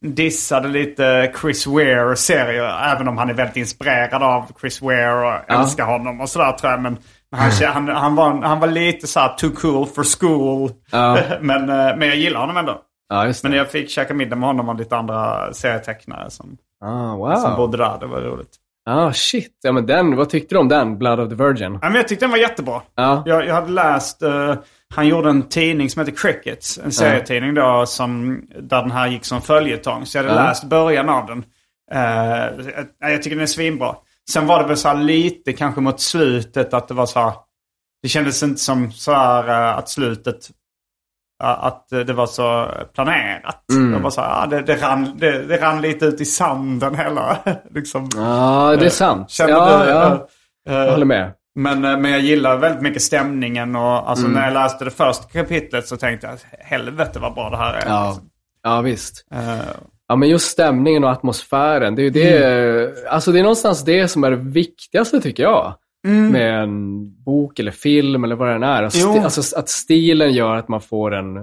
[0.00, 2.92] dissade lite Chris Ware-serier.
[2.94, 5.60] Även om han är väldigt inspirerad av Chris Ware och Ja.
[5.60, 6.82] älskar honom och sådär tror jag.
[6.82, 6.98] Men
[7.36, 10.70] han, han, han, var, han var lite så här too cool for school.
[10.92, 11.18] Ja.
[11.40, 12.80] men, eh, men jag gillar honom ändå.
[13.14, 13.32] Ja.
[13.42, 17.36] Men jag fick käka middag med honom och lite andra serietecknare som, ah, wow.
[17.36, 17.96] som bodde där.
[18.00, 18.56] Det var roligt.
[18.90, 19.58] Ah, shit.
[19.62, 20.98] Ja, men den, vad tyckte du om den?
[20.98, 21.72] Blood of the Virgin?
[21.82, 22.82] Ja, men jag tyckte den var jättebra.
[22.94, 23.22] Ja.
[23.26, 24.54] Jag, jag hade läst, eh,
[24.94, 26.78] han gjorde en tidning som heter Crickets.
[26.84, 30.06] En serietidning då som, där den här gick som följetong.
[30.06, 30.44] Så jag hade Ja.
[30.44, 31.44] läst början av den.
[31.92, 32.64] Eh,
[33.00, 33.96] jag, jag tycker den är svinbra.
[34.30, 37.32] Sen var det väl så här lite kanske mot slutet att det var så här.
[38.02, 40.54] Det kändes inte som så här eh, att slutet eh,
[41.38, 43.64] att det var så planerat.
[43.72, 43.92] Mm.
[43.92, 47.38] Det var så ja, det, det, rann, det, det rann lite ut i sanden hela.
[47.74, 48.08] liksom.
[48.16, 49.30] Ja, det är sant.
[49.30, 50.26] Kände ja, du, ja.
[50.68, 51.32] eh, Jag håller med.
[51.54, 54.38] men, eh, men jag gillar väldigt mycket stämningen och alltså Mm.
[54.38, 57.84] när jag läste det första kapitlet så tänkte jag helvete vad bra det här är.
[57.88, 58.28] Ja, liksom.
[58.62, 59.26] ja visst.
[59.34, 59.58] Eh,
[60.08, 61.94] Ja, men just stämningen och atmosfären.
[61.94, 62.44] Det är det,
[62.84, 62.94] Mm.
[63.10, 65.74] alltså det är någonstans det som är det viktigaste tycker jag.
[66.04, 66.28] Mm.
[66.32, 68.82] Med en bok eller film eller vad det än är.
[68.82, 69.12] Alltså, Jo.
[69.14, 71.34] sti- alltså att stilen gör att man får en,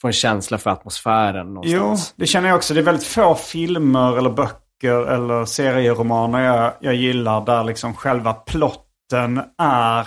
[0.00, 2.14] får en känsla för atmosfären jo, någonstans.
[2.16, 2.74] det känner jag också.
[2.74, 8.32] Det är väldigt få filmer eller böcker eller serieromaner jag, jag gillar där liksom själva
[8.32, 10.06] plotten är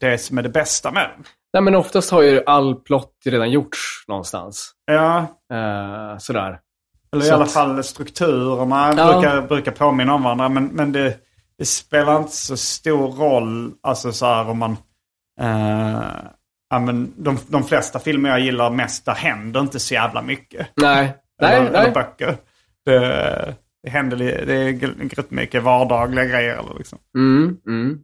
[0.00, 1.24] det som är det bästa med den.
[1.52, 4.72] Nej, men oftast har ju all plott redan gjorts någonstans.
[4.86, 5.18] Ja,
[5.52, 6.58] Eh, sådär.
[7.12, 9.12] eller i Så alla fall strukturerna Ja.
[9.12, 10.48] brukar, brukar påminna om varandra.
[10.48, 11.14] Men, men det,
[11.58, 14.76] det spelar inte så stor roll, alltså så här om man...
[15.40, 16.24] Eh,
[16.70, 20.68] ja, men de, de flesta filmer jag gillar mest, där händer inte så jävla mycket.
[20.76, 21.80] Nej, nej, eller, nej.
[21.80, 22.36] eller böcker.
[22.84, 26.56] Det, det händer det är rätt mycket vardagliga grejer.
[26.58, 26.98] Eller liksom.
[27.16, 27.98] Mm, mm.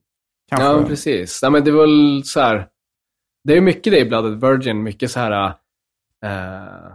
[0.50, 0.66] Kanske.
[0.66, 1.42] Ja, precis.
[1.42, 2.68] Nej, men det är väl så här.
[3.44, 4.82] Det är mycket det i Blood of the Virgin.
[4.82, 5.46] Mycket så här.
[6.24, 6.92] eh,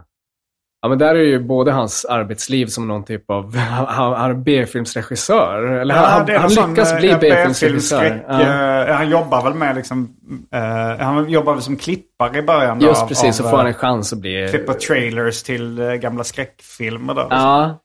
[0.82, 3.56] ja, men där är ju både hans arbetsliv som någon typ av
[3.86, 5.62] han, han B-filmsregissör.
[5.62, 8.24] Eller Ja, han, han lyckas eh, bli ja, B-filmsregissör.
[8.28, 8.40] Ja.
[8.40, 10.16] eh, han jobbar väl med liksom...
[10.54, 12.80] eh, han jobbar väl som klippare i början.
[12.80, 14.48] Just av, precis, så av, får han eh, en chans att bli...
[14.50, 17.14] klippa trailers till eh, gamla skräckfilmer.
[17.14, 17.26] Då.
[17.30, 17.80] Ja,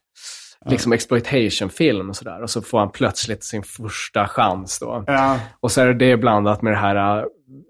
[0.70, 2.42] liksom exploitation-film och sådär.
[2.42, 5.04] Och så får han plötsligt sin första chans då.
[5.06, 5.38] Ja.
[5.60, 7.24] Och så är det blandat med det här äh,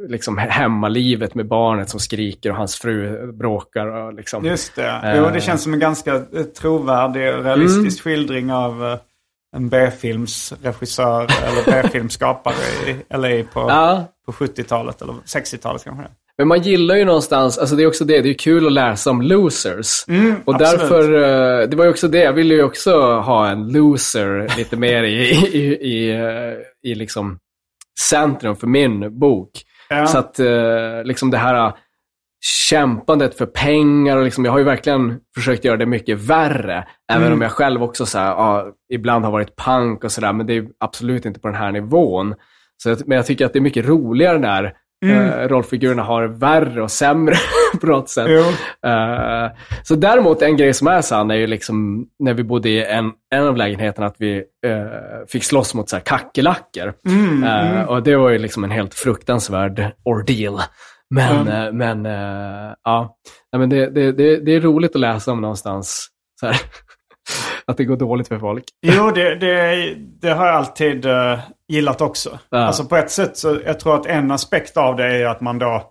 [0.08, 3.86] liksom hemmalivet med barnet som skriker och hans fru bråkar.
[3.86, 4.44] Och liksom.
[4.44, 5.00] Just det.
[5.04, 5.16] Eh.
[5.16, 8.98] Jo, det känns som en ganska eh, trovärdig och realistisk skildring av eh,
[9.56, 12.54] en B-filmsregissör eller B-filmskapare
[12.86, 16.04] i LA på, Ja, på 70-talet eller 60-talet kanske.
[16.38, 19.10] Men man gillar ju någonstans, alltså det är också det, det är kul att läsa
[19.10, 20.04] om losers.
[20.06, 20.58] och Mm, absolut.
[20.80, 21.12] därför,
[21.62, 25.02] äh, det var ju också det, jag ville ju också ha en loser lite mer
[25.04, 25.74] i, i, i,
[26.10, 26.20] i,
[26.82, 27.38] i liksom
[28.10, 29.50] centrum för min bok.
[29.88, 30.06] Ja.
[30.06, 31.74] Så att eh, liksom det här eh,
[32.68, 36.84] kämpandet för pengar och liksom, jag har ju verkligen försökt göra det mycket värre.
[37.12, 37.32] Även Mm.
[37.34, 40.56] om jag själv också så här, ja, ibland har varit punk och sådär, men det
[40.56, 42.34] är absolut inte på den här nivån.
[42.82, 44.72] Så, men jag tycker att det är mycket roligare när
[45.04, 47.34] eh, rollfigurerna har värre och sämre
[47.80, 48.26] på något sätt.
[48.28, 48.44] Jo.
[48.90, 49.50] Eh,
[49.82, 53.12] så däremot en grej som är sann är ju liksom när vi bodde i en,
[53.34, 54.36] en av lägenheterna att vi
[54.66, 54.86] eh,
[55.28, 56.94] fick slåss mot så här kackerlackor.
[57.44, 60.60] Eh, och det var ju liksom en helt fruktansvärd ordeal.
[61.10, 62.04] Men, eh, men
[62.84, 63.16] ja,
[63.52, 66.08] Nej, men det, det, det, det är roligt att läsa om någonstans.
[66.40, 66.56] Så här,
[67.66, 68.64] att det går dåligt för folk.
[68.86, 71.06] Jo, det, det, det har jag alltid
[71.68, 72.38] gillat också.
[72.50, 72.58] Ja.
[72.58, 75.58] Alltså på ett sätt så jag tror att en aspekt av det är att man
[75.58, 75.82] då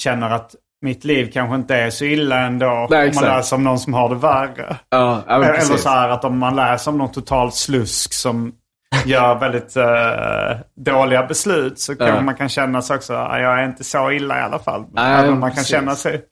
[0.00, 2.86] känner att mitt liv kanske inte är så illa ändå.
[2.90, 4.76] Nej, om man läser om någon som har det värre.
[4.88, 5.82] Ja, ja, Eller precis.
[5.82, 8.52] så här att om man läser om någon total slusk som
[9.04, 12.22] gör väldigt eh, dåliga beslut så kanske Ja.
[12.22, 14.84] man kan känna sig också, "Ah, jag är inte så illa i alla fall.
[14.92, 16.22] Nej, Även om man kan känna sig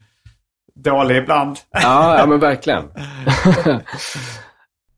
[0.84, 1.57] dålig ibland.
[1.70, 2.84] Ja, ja, men verkligen.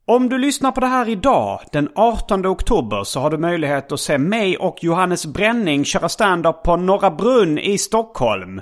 [0.06, 4.00] Om du lyssnar på det här idag, den 18 oktober, så har du möjlighet att
[4.00, 8.60] se mig och Johannes Bränning köra stand-up på Norra Brunn i Stockholm.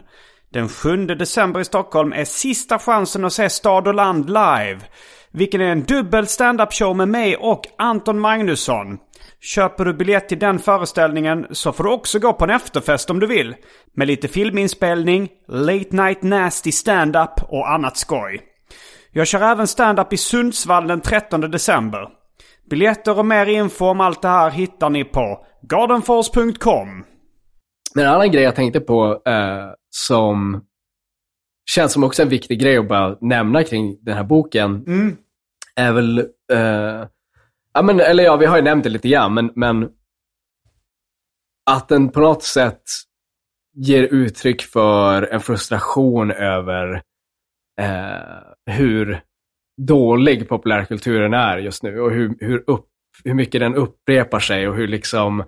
[0.52, 4.78] Den 7 december i Stockholm är sista chansen att se Stad och Land live.
[5.30, 8.98] Vilken är en dubbel stand-up show med mig och Anton Magnusson.
[9.40, 13.20] Köper du biljett till den föreställningen så får du också gå på en efterfest om
[13.20, 13.54] du vill.
[13.96, 18.51] Med lite filminspelning, late night nasty stand-up och annat skoj.
[19.14, 22.08] Jag kör även stand-up i Sundsvall den 13 december.
[22.70, 27.04] Biljetter och mer info om allt det här hittar ni på gardenfors.com.
[27.94, 30.64] Men en annan grej jag tänkte på eh, som
[31.70, 35.16] känns som också en viktig grej att bara nämna kring den här boken Mm.
[35.76, 36.18] är väl,
[36.52, 37.06] eh,
[37.74, 39.88] ja, men, eller ja, vi har ju nämnt det lite grann, men, men
[41.70, 42.82] att den på något sätt
[43.74, 47.02] ger uttryck för en frustration över
[47.80, 49.20] eh, hur
[49.80, 52.86] dålig populärkulturen är just nu och hur, hur, upp,
[53.24, 55.44] hur mycket den upprepar sig och hur liksom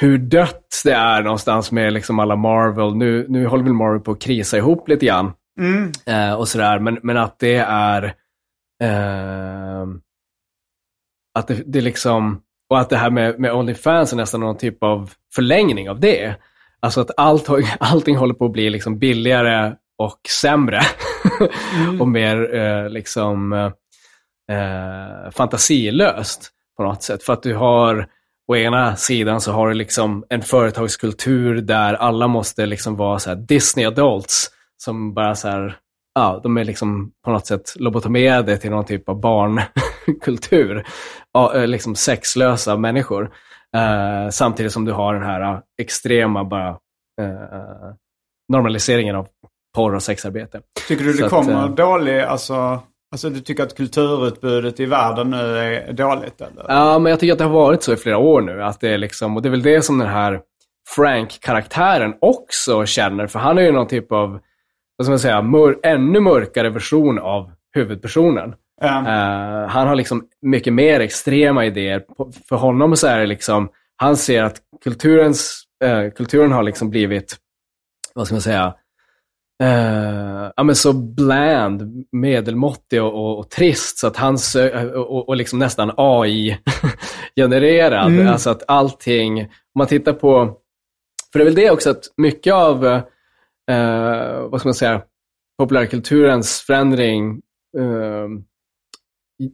[0.00, 2.96] hur dött det är någonstans med liksom alla Marvel.
[2.96, 5.32] Nu, nu håller väl Marvel på att krisa ihop lite grann.
[5.60, 5.92] Mm.
[6.06, 8.04] Eh, och sådär, men, men att det är
[8.82, 9.86] eh,
[11.38, 14.82] att det, det liksom, och att det här med, med Onlyfans är nästan någon typ
[14.82, 16.34] av förlängning av det.
[16.80, 17.48] Alltså att allt,
[17.80, 20.80] allting håller på att bli liksom billigare och sämre.
[21.76, 22.00] Mm.
[22.00, 27.22] och mer eh, liksom eh, fantasilöst på något sätt.
[27.22, 28.08] För att du har,
[28.48, 33.30] å ena sidan så har du liksom en företagskultur där alla måste liksom vara så
[33.30, 35.76] här Disney adults som bara så här,
[36.14, 40.86] ja, de är liksom på något sätt lobotomerade till någon typ av barnkultur.
[41.32, 43.30] Ja, eh, liksom sexlösa människor.
[43.76, 46.68] Eh, samtidigt som du har den här eh, extrema bara
[47.20, 47.94] eh,
[48.52, 49.28] normaliseringen av
[49.76, 50.60] porr och sexarbete.
[50.88, 52.80] Tycker du Så det att, kommer eh, dålig, alltså,
[53.12, 56.64] alltså du tycker att kulturutbudet i världen nu är dåligt eller?
[56.68, 58.62] Ja, men jag tycker att det har varit så i flera år nu.
[58.62, 60.40] Att det är liksom, och det är väl det som den här
[60.96, 63.26] Frank-karaktären också känner.
[63.26, 64.38] För han är ju någon typ av,
[64.96, 68.54] vad ska man säga, mör, ännu mörkare version av huvudpersonen.
[68.80, 68.98] Ja.
[68.98, 72.02] Eh, han har liksom mycket mer extrema idéer.
[72.48, 77.36] För honom så är det liksom, han ser att kulturens, eh, kulturen har liksom blivit,
[78.14, 78.74] vad ska man säga,
[79.62, 84.38] eh, ja, men så bland, medelmåttig och, och, och trist så att han
[84.94, 88.12] och, och, liksom nästan AI-genererad.
[88.12, 88.28] Mm.
[88.28, 89.48] Alltså att allting, om
[89.78, 90.56] man tittar på,
[91.32, 93.02] för det är väl det också att mycket av, eh,
[94.50, 95.02] vad ska man säga,
[95.58, 97.30] populärkulturens förändring
[97.78, 98.28] eh,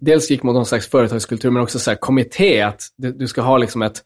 [0.00, 3.40] dels gick mot någon slags företagskultur, men också så här kommitté, att du, du ska
[3.40, 4.02] ha liksom ett,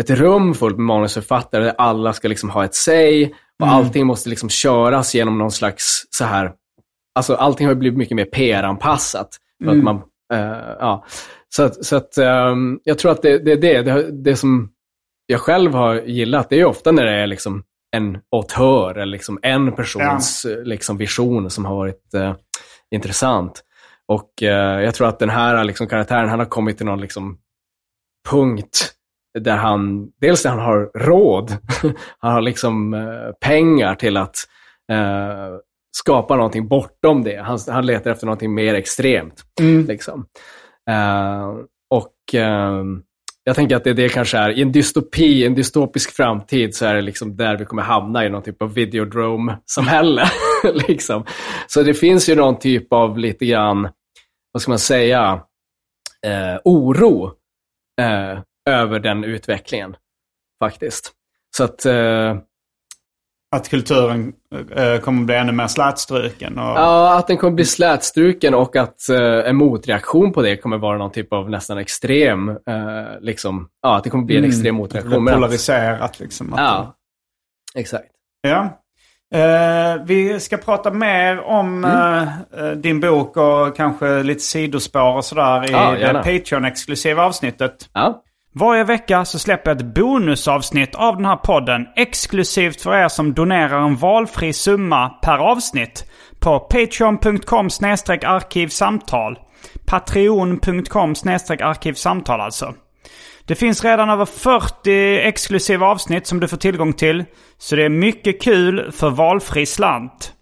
[0.00, 4.28] ett rum fullt med manusförfattare där alla ska liksom ha ett säg och allting måste
[4.28, 6.52] liksom köras genom någon slags så här,
[7.14, 9.28] alltså allting har blivit mycket mer PR-anpassat.
[9.64, 9.96] För att man,
[10.32, 11.04] eh, ja.
[11.48, 14.70] Så att, så att ehm, jag tror att det, är det, det, det som
[15.26, 17.64] jag själv har gillat, det är ju ofta när det är liksom
[17.96, 22.34] en auteur eller liksom en persons eh, liksom vision som har varit eh,
[22.90, 23.62] intressant.
[24.08, 27.38] Och eh, jag tror att den här liksom, karaktären, han har kommit till någon liksom,
[28.28, 28.95] punkt
[29.40, 31.56] där han, dels där han har råd,
[32.18, 34.36] han har liksom eh, pengar till att
[34.92, 35.56] eh,
[35.96, 37.42] skapa någonting bortom det.
[37.42, 39.44] Han, han letar efter någonting mer extremt.
[39.88, 40.26] Liksom.
[40.90, 41.48] Eh,
[41.90, 42.84] och eh,
[43.44, 46.94] jag tänker att det, det kanske är, i en dystopi, en dystopisk framtid, så är
[46.94, 50.24] det liksom där vi kommer hamna i någon typ av videodrome-samhälle.
[50.88, 51.24] liksom.
[51.66, 53.88] Så det finns ju någon typ av lite grann,
[54.52, 55.40] vad ska man säga,
[56.26, 57.32] eh, oro
[58.66, 59.96] över den utvecklingen,
[60.64, 61.12] faktiskt.
[61.56, 62.36] Så att, eh,
[63.56, 64.32] Att kulturen
[64.76, 66.58] eh, kommer bli ännu mer slätstruken.
[66.58, 66.64] Och...
[66.64, 70.98] ja, att den kommer bli slätstruken och att eh, en motreaktion på det kommer vara
[70.98, 72.56] någon typ av nästan extrem, eh,
[73.20, 75.28] liksom, ja, att det kommer bli en extrem Att det motreaktion.
[75.28, 76.52] att- polariserat liksom.
[76.52, 76.94] Att Ja,
[77.74, 78.08] exakt.
[78.40, 78.82] Ja.
[79.34, 82.28] Eh, vi ska prata mer om Mm.
[82.52, 86.22] eh, eh, din bok och kanske lite sidospår och sådär i Ja, det.
[86.24, 87.88] Patreon-exklusiva avsnittet.
[87.92, 88.22] Ja.
[88.58, 93.34] Varje vecka så släpper jag ett bonusavsnitt av den här podden exklusivt för er som
[93.34, 97.66] donerar en valfri summa per avsnitt på patreon.com
[98.26, 99.38] arkivsamtal.
[99.86, 102.74] Patreon.com arkivsamtal alltså.
[103.44, 107.24] Det finns redan över 40 exklusiva avsnitt som du får tillgång till.
[107.58, 110.35] Så det är mycket kul för valfri slant.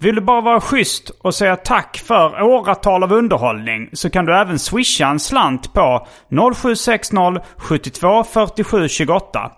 [0.00, 4.36] Vill du bara vara schysst och säga tack för åratal av underhållning så kan du
[4.36, 6.06] även swisha en slant på
[6.54, 9.52] 0760 72 47 28.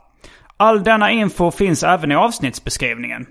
[0.57, 3.27] All denna info finns även i avsnittsbeskrivningen.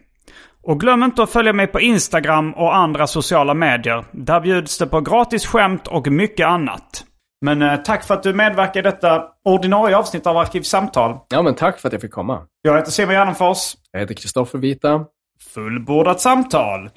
[0.64, 4.06] Och glöm inte att följa mig på Instagram och andra sociala medier.
[4.12, 7.04] Där bjuds det på gratis skämt och mycket annat.
[7.42, 11.18] Men eh, tack för att du medverkar i detta ordinarie avsnitt av Arkivsamtal.
[11.30, 12.42] ja, men tack för att jag fick komma.
[12.62, 13.76] Jag heter Simon Gärdenfors.
[13.92, 15.06] Jag heter Kristoffer Vita.
[15.40, 16.90] Fullbordat samtal.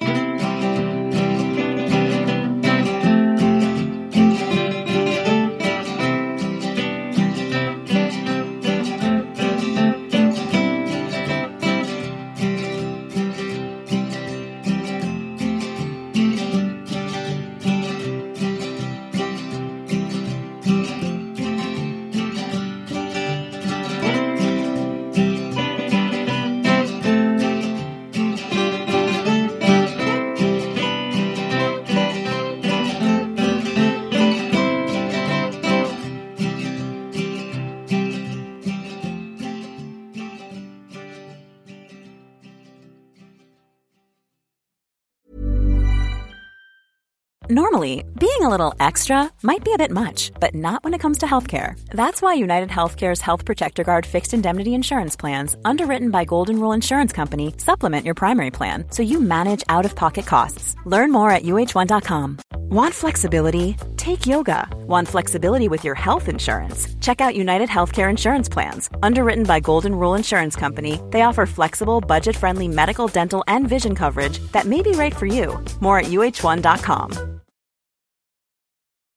[47.59, 51.17] Normally, being a little extra might be a bit much, but not when it comes
[51.17, 51.77] to healthcare.
[51.89, 56.71] That's why United Healthcare's Health Protector Guard fixed indemnity insurance plans, underwritten by Golden Rule
[56.71, 60.73] Insurance Company, supplement your primary plan so you manage out of pocket costs.
[60.85, 62.37] Learn more at uh1.com.
[62.55, 63.75] Want flexibility?
[63.97, 64.69] Take yoga.
[64.87, 66.87] Want flexibility with your health insurance?
[67.01, 68.89] Check out United Healthcare Insurance Plans.
[69.03, 73.95] Underwritten by Golden Rule Insurance Company, they offer flexible, budget friendly medical, dental, and vision
[73.95, 75.61] coverage that may be right for you.
[75.81, 77.39] More at uh1.com.